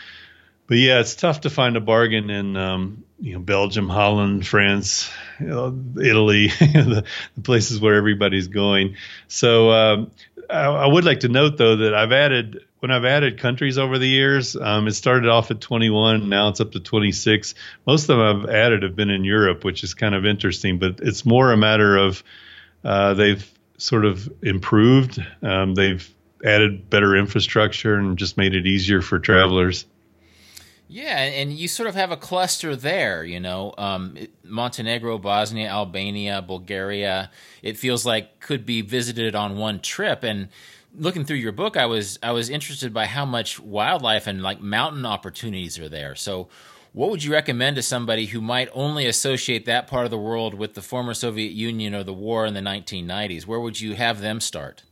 [0.69, 5.09] But yeah, it's tough to find a bargain in um, you know Belgium, Holland, France,
[5.39, 7.05] you know, Italy, the,
[7.45, 8.97] places where everybody's going.
[9.29, 10.11] So um,
[10.51, 13.97] I, I, would like to note though that I've added when I've added countries over
[13.97, 14.57] the years.
[14.57, 17.55] Um, it started off at 21, now it's up to 26.
[17.87, 20.81] Most of them I've added have been in Europe, which is kind of interesting.
[20.81, 22.25] But it's more a matter of
[22.83, 23.49] uh, they've
[23.79, 25.25] sort of improved.
[25.43, 26.13] Um, they've
[26.45, 29.87] added better infrastructure and just made it easier for travelers.
[30.93, 34.15] Yeah, and you sort of have a cluster there, you know, um,
[34.45, 37.31] Montenegro, Bosnia, Albania, Bulgaria.
[37.63, 40.23] It feels like could be visited on one trip.
[40.23, 40.49] And
[40.95, 44.61] looking through your book, I was I was interested by how much wildlife and like
[44.61, 46.15] mountain opportunities are there.
[46.15, 46.49] So,
[46.93, 50.53] what would you recommend to somebody who might only associate that part of the world
[50.53, 53.47] with the former Soviet Union or the war in the 1990s?
[53.47, 54.83] Where would you have them start?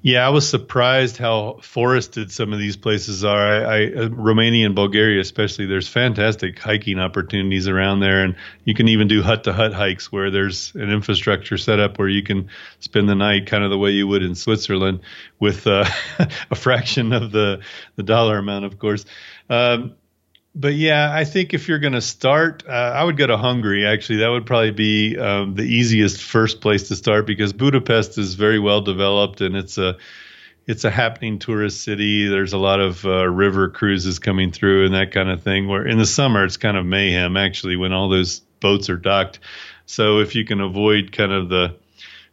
[0.00, 3.36] Yeah, I was surprised how forested some of these places are.
[3.36, 8.74] I, I, uh, Romania and Bulgaria, especially, there's fantastic hiking opportunities around there, and you
[8.74, 12.22] can even do hut to hut hikes where there's an infrastructure set up where you
[12.22, 15.00] can spend the night, kind of the way you would in Switzerland,
[15.40, 15.84] with uh,
[16.50, 17.60] a fraction of the
[17.96, 19.04] the dollar amount, of course.
[19.50, 19.94] Um,
[20.58, 23.86] but yeah, I think if you're going to start, uh, I would go to Hungary.
[23.86, 28.34] Actually, that would probably be um, the easiest first place to start because Budapest is
[28.34, 29.96] very well developed and it's a
[30.66, 32.26] it's a happening tourist city.
[32.26, 35.68] There's a lot of uh, river cruises coming through and that kind of thing.
[35.68, 39.38] Where in the summer it's kind of mayhem actually when all those boats are docked.
[39.86, 41.76] So if you can avoid kind of the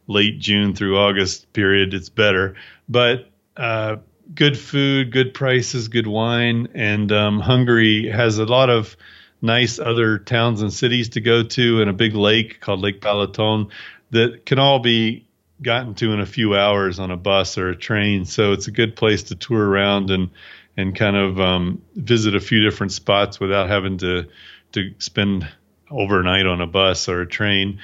[0.08, 2.56] late June through August period, it's better.
[2.88, 3.96] But uh,
[4.34, 8.96] good food, good prices, good wine, and um, Hungary has a lot of
[9.40, 13.70] nice other towns and cities to go to, and a big lake called Lake Balaton
[14.10, 15.26] that can all be
[15.62, 18.24] gotten to in a few hours on a bus or a train.
[18.24, 20.30] So it's a good place to tour around and
[20.76, 24.26] and kind of um, visit a few different spots without having to
[24.72, 25.48] to spend
[25.90, 27.78] overnight on a bus or a train.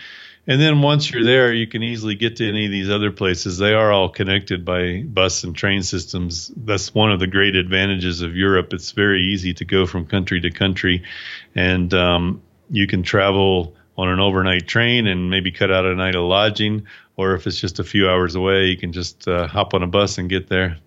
[0.47, 3.59] And then once you're there, you can easily get to any of these other places.
[3.59, 6.51] They are all connected by bus and train systems.
[6.57, 8.73] That's one of the great advantages of Europe.
[8.73, 11.05] It's very easy to go from country to country,
[11.55, 16.17] and um, you can travel on an overnight train and maybe cut out a night
[16.17, 16.87] of lodging.
[17.17, 19.87] Or if it's just a few hours away, you can just uh, hop on a
[19.87, 20.79] bus and get there.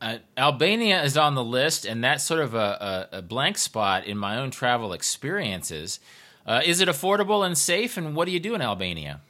[0.00, 4.04] Uh, Albania is on the list, and that's sort of a, a, a blank spot
[4.06, 5.98] in my own travel experiences.
[6.46, 7.96] Uh, is it affordable and safe?
[7.96, 9.20] And what do you do in Albania?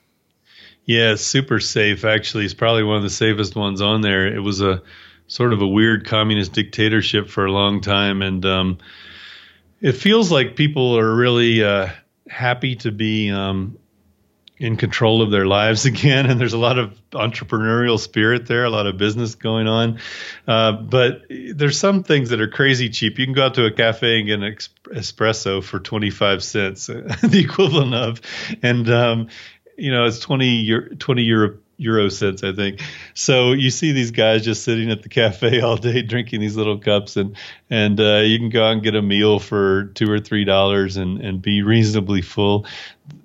[0.84, 2.04] Yeah, super safe.
[2.04, 4.26] Actually, it's probably one of the safest ones on there.
[4.26, 4.82] It was a
[5.26, 8.78] sort of a weird communist dictatorship for a long time, and um,
[9.80, 11.88] it feels like people are really uh,
[12.28, 13.78] happy to be um,
[14.60, 16.26] in control of their lives again.
[16.26, 19.98] And there's a lot of entrepreneurial spirit there, a lot of business going on.
[20.46, 23.18] Uh, but there's some things that are crazy cheap.
[23.18, 24.54] You can go out to a cafe and get an
[24.94, 28.20] espresso for 25 cents, the equivalent of,
[28.62, 29.28] and, um,
[29.76, 32.82] you know, it's 20, year 20 euro euro cents, I think.
[33.14, 36.78] So you see these guys just sitting at the cafe all day drinking these little
[36.78, 37.36] cups, and
[37.68, 40.96] and uh, you can go out and get a meal for two or three dollars
[40.96, 42.66] and and be reasonably full.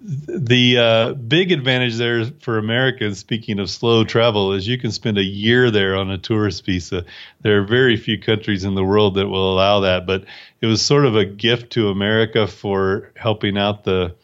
[0.02, 5.18] The uh, big advantage there for Americans, speaking of slow travel, is you can spend
[5.18, 7.06] a year there on a tourist visa.
[7.42, 10.26] There are very few countries in the world that will allow that, but
[10.62, 14.16] it was sort of a gift to America for helping out the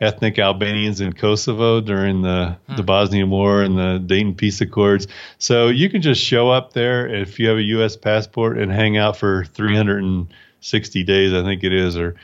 [0.00, 2.76] ethnic Albanians in Kosovo during the, hmm.
[2.76, 5.06] the Bosnian War and the Dayton Peace Accords.
[5.38, 7.96] So you can just show up there if you have a U.S.
[7.96, 11.96] passport and hang out for 360 days, I think it is.
[11.96, 12.16] Or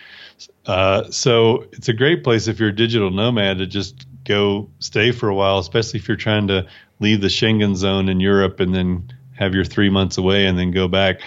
[0.67, 5.13] uh, so it's a great place if you're a digital nomad to just go stay
[5.13, 6.67] for a while, especially if you're trying to
[7.01, 10.71] leave the Schengen zone in Europe and then have your three months away and then
[10.71, 11.21] go back.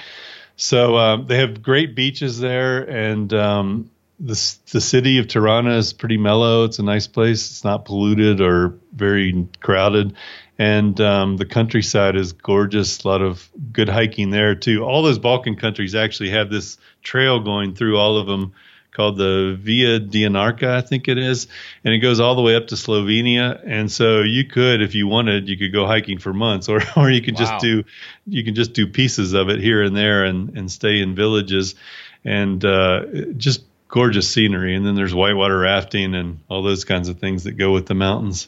[0.56, 5.93] So um, they have great beaches there, and um, the the city of Tirana is
[5.93, 6.63] pretty mellow.
[6.63, 7.49] It's a nice place.
[7.49, 10.16] It's not polluted or very crowded,
[10.57, 13.03] and um, the countryside is gorgeous.
[13.03, 14.84] A lot of good hiking there too.
[14.84, 18.53] All those Balkan countries actually have this trail going through all of them
[18.95, 21.47] called the Via Dinarica, I think it is,
[21.84, 23.61] and it goes all the way up to Slovenia.
[23.66, 27.09] And so you could, if you wanted, you could go hiking for months, or or
[27.09, 27.41] you could wow.
[27.41, 27.84] just do
[28.26, 31.76] you can just do pieces of it here and there and and stay in villages
[32.24, 33.05] and uh,
[33.36, 34.75] just gorgeous scenery.
[34.75, 37.95] And then there's whitewater rafting and all those kinds of things that go with the
[37.95, 38.47] mountains.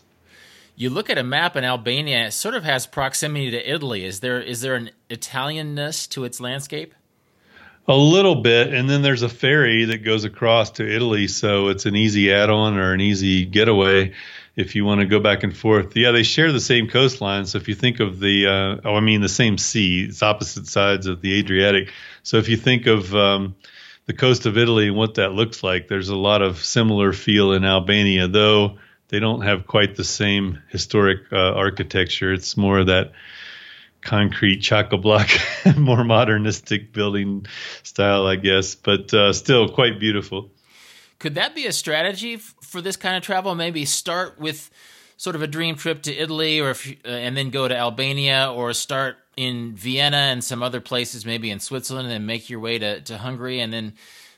[0.76, 4.06] You look at a map in Albania; it sort of has proximity to Italy.
[4.06, 6.94] Is there is there an Italianness to its landscape?
[7.88, 11.86] A little bit, and then there's a ferry that goes across to Italy, so it's
[11.86, 14.14] an easy add-on or an easy getaway
[14.58, 15.96] if you want to go back and forth.
[15.96, 17.46] Yeah, they share the same coastline.
[17.46, 20.68] So if you think of the, uh, oh, I mean the same sea, it's opposite
[20.68, 21.94] sides of the Adriatic.
[22.24, 23.56] So if you think of um,
[24.08, 25.88] the coast of Italy and what that looks like.
[25.88, 28.78] There's a lot of similar feel in Albania, though
[29.10, 32.34] they don't have quite the same historic uh, architecture.
[32.34, 33.12] It's more of that
[34.02, 35.30] concrete chock-a-block,
[35.78, 37.46] more modernistic building
[37.84, 40.50] style, I guess, but uh, still quite beautiful.
[41.20, 43.56] Could that be a strategy f- for this kind of travel?
[43.56, 44.70] Maybe start with
[45.18, 48.52] sort of a dream trip to Italy, or if, uh, and then go to Albania,
[48.54, 52.80] or start in Vienna and some other places, maybe in Switzerland, and make your way
[52.80, 53.94] to, to Hungary, and then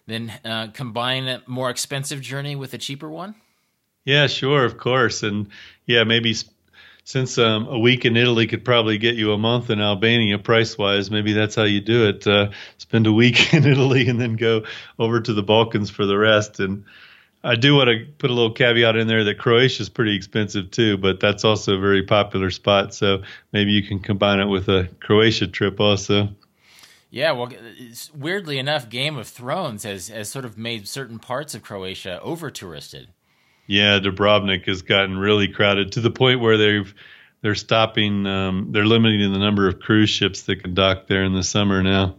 [0.05, 3.35] then uh, combine a more expensive journey with a cheaper one?
[4.05, 5.47] Yeah, sure, of course, and
[5.85, 6.35] yeah, maybe
[7.09, 10.77] since um, a week in Italy could probably get you a month in Albania price
[10.77, 12.27] wise, maybe that's how you do it.
[12.27, 14.63] Uh, spend a week in Italy and then go
[14.99, 16.59] over to the Balkans for the rest.
[16.59, 16.85] And
[17.43, 20.71] I do want to put a little caveat in there that Croatia is pretty expensive
[20.71, 22.93] too, but that's also a very popular spot.
[22.93, 23.21] So
[23.53, 26.29] maybe you can combine it with a Croatia trip also.
[27.11, 27.49] Yeah, well,
[28.13, 32.51] weirdly enough, Game of Thrones has has sort of made certain parts of Croatia over
[32.51, 33.07] touristed.
[33.65, 36.93] Yeah, Dubrovnik has gotten really crowded to the point where they've
[37.41, 41.33] they're stopping, um, they're limiting the number of cruise ships that can dock there in
[41.33, 42.15] the summer now.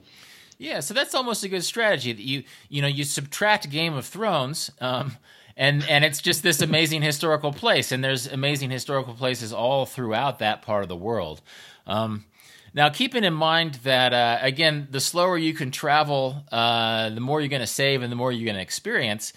[0.60, 2.12] Yeah, so that's almost a good strategy.
[2.12, 5.16] That you you know you subtract Game of Thrones, um,
[5.56, 10.38] and and it's just this amazing historical place, and there's amazing historical places all throughout
[10.40, 11.40] that part of the world.
[11.86, 12.26] Um,
[12.74, 17.40] now, keeping in mind that uh, again, the slower you can travel, uh, the more
[17.40, 19.32] you're going to save, and the more you're going to experience.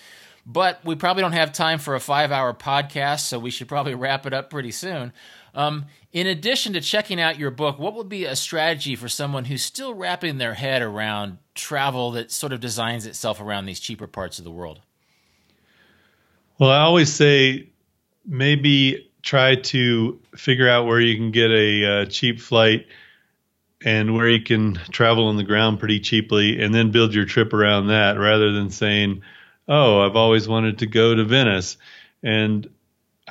[0.46, 4.26] But we probably don't have time for a five-hour podcast, so we should probably wrap
[4.26, 5.14] it up pretty soon.
[5.56, 9.46] Um, in addition to checking out your book, what would be a strategy for someone
[9.46, 14.06] who's still wrapping their head around travel that sort of designs itself around these cheaper
[14.06, 14.80] parts of the world?
[16.60, 17.68] Well, I always say
[18.26, 22.86] maybe try to figure out where you can get a uh, cheap flight
[23.84, 27.54] and where you can travel on the ground pretty cheaply and then build your trip
[27.54, 29.24] around that rather than saying,
[29.68, 31.78] oh, I've always wanted to go to Venice
[32.22, 32.70] and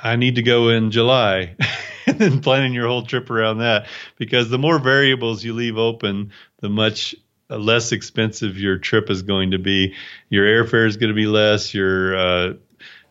[0.03, 1.55] I need to go in July.
[2.05, 3.87] and then planning your whole trip around that
[4.17, 7.15] because the more variables you leave open, the much
[7.49, 9.95] less expensive your trip is going to be.
[10.29, 11.73] Your airfare is going to be less.
[11.73, 12.53] Your, uh,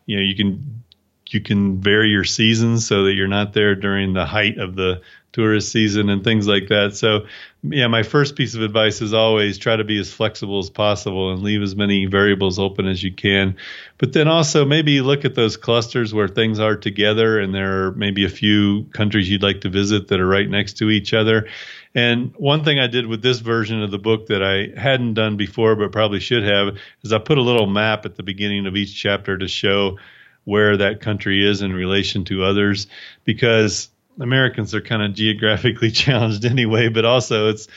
[0.05, 0.83] you know, you can
[1.29, 5.01] you can vary your seasons so that you're not there during the height of the
[5.33, 6.95] tourist season and things like that.
[6.95, 7.25] So,
[7.63, 11.33] yeah, my first piece of advice is always try to be as flexible as possible
[11.33, 13.57] and leave as many variables open as you can.
[13.97, 17.91] But then also maybe look at those clusters where things are together and there are
[17.93, 21.47] maybe a few countries you'd like to visit that are right next to each other.
[21.95, 25.37] And one thing I did with this version of the book that I hadn't done
[25.37, 28.75] before but probably should have is I put a little map at the beginning of
[28.75, 29.97] each chapter to show
[30.45, 32.87] where that country is in relation to others
[33.23, 33.89] because
[34.19, 37.67] Americans are kind of geographically challenged anyway, but also it's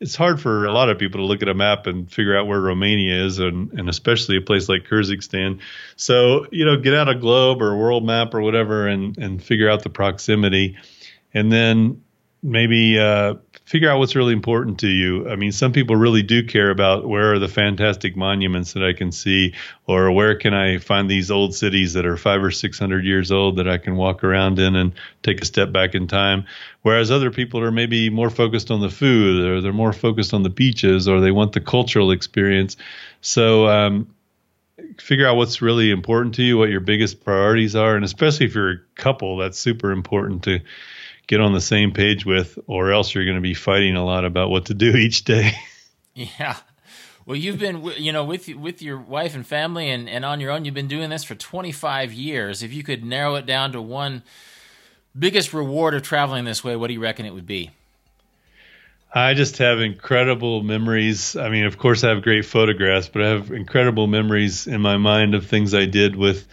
[0.00, 2.46] it's hard for a lot of people to look at a map and figure out
[2.46, 5.60] where Romania is, and, and especially a place like Kyrgyzstan.
[5.96, 9.42] So you know, get out a globe or a world map or whatever, and and
[9.42, 10.76] figure out the proximity,
[11.32, 12.02] and then
[12.42, 13.34] maybe uh,
[13.64, 15.28] figure out what's really important to you.
[15.28, 18.92] I mean, some people really do care about where are the fantastic monuments that I
[18.92, 19.54] can see,
[19.86, 23.32] or where can I find these old cities that are five or six hundred years
[23.32, 24.92] old that I can walk around in and
[25.22, 26.44] take a step back in time.
[26.82, 30.42] Whereas other people are maybe more focused on the food, or they're more focused on
[30.42, 32.76] the beaches, or they want the cultural experience.
[33.22, 34.14] So, um,
[34.98, 38.54] figure out what's really important to you, what your biggest priorities are, and especially if
[38.54, 40.60] you're a couple, that's super important to
[41.26, 44.24] get on the same page with, or else you're going to be fighting a lot
[44.24, 45.52] about what to do each day.
[46.14, 46.56] Yeah.
[47.26, 50.50] Well, you've been, you know, with with your wife and family, and, and on your
[50.50, 52.62] own, you've been doing this for 25 years.
[52.62, 54.22] If you could narrow it down to one
[55.18, 57.70] biggest reward of traveling this way, what do you reckon it would be?
[59.16, 61.36] I just have incredible memories.
[61.36, 64.96] I mean, of course, I have great photographs, but I have incredible memories in my
[64.96, 66.46] mind of things I did with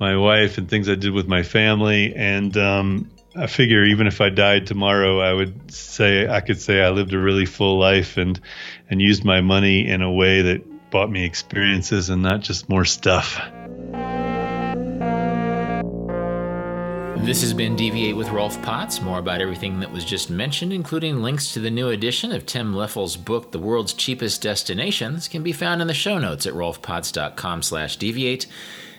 [0.00, 2.12] my wife and things I did with my family.
[2.16, 6.82] And um, I figure even if I died tomorrow, I would say I could say
[6.82, 8.38] I lived a really full life and
[8.90, 12.84] and used my money in a way that bought me experiences and not just more
[12.84, 13.40] stuff.
[17.24, 19.00] This has been Deviate with Rolf Potts.
[19.00, 22.74] More about everything that was just mentioned, including links to the new edition of Tim
[22.74, 27.62] Leffel's book, The World's Cheapest Destinations, can be found in the show notes at rolfpotts.com
[27.62, 28.48] slash deviate.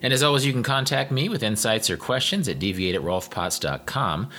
[0.01, 4.29] And as always, you can contact me with insights or questions at deviate at rolfpotts.com.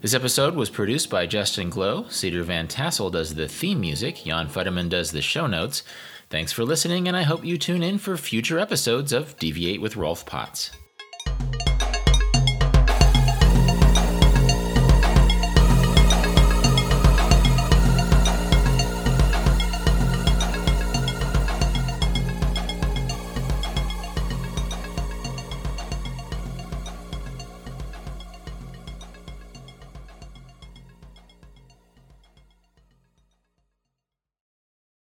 [0.00, 2.06] This episode was produced by Justin Glow.
[2.08, 4.22] Cedar Van Tassel does the theme music.
[4.24, 5.82] Jan Futterman does the show notes.
[6.30, 9.94] Thanks for listening, and I hope you tune in for future episodes of Deviate with
[9.94, 10.70] Rolf Potts.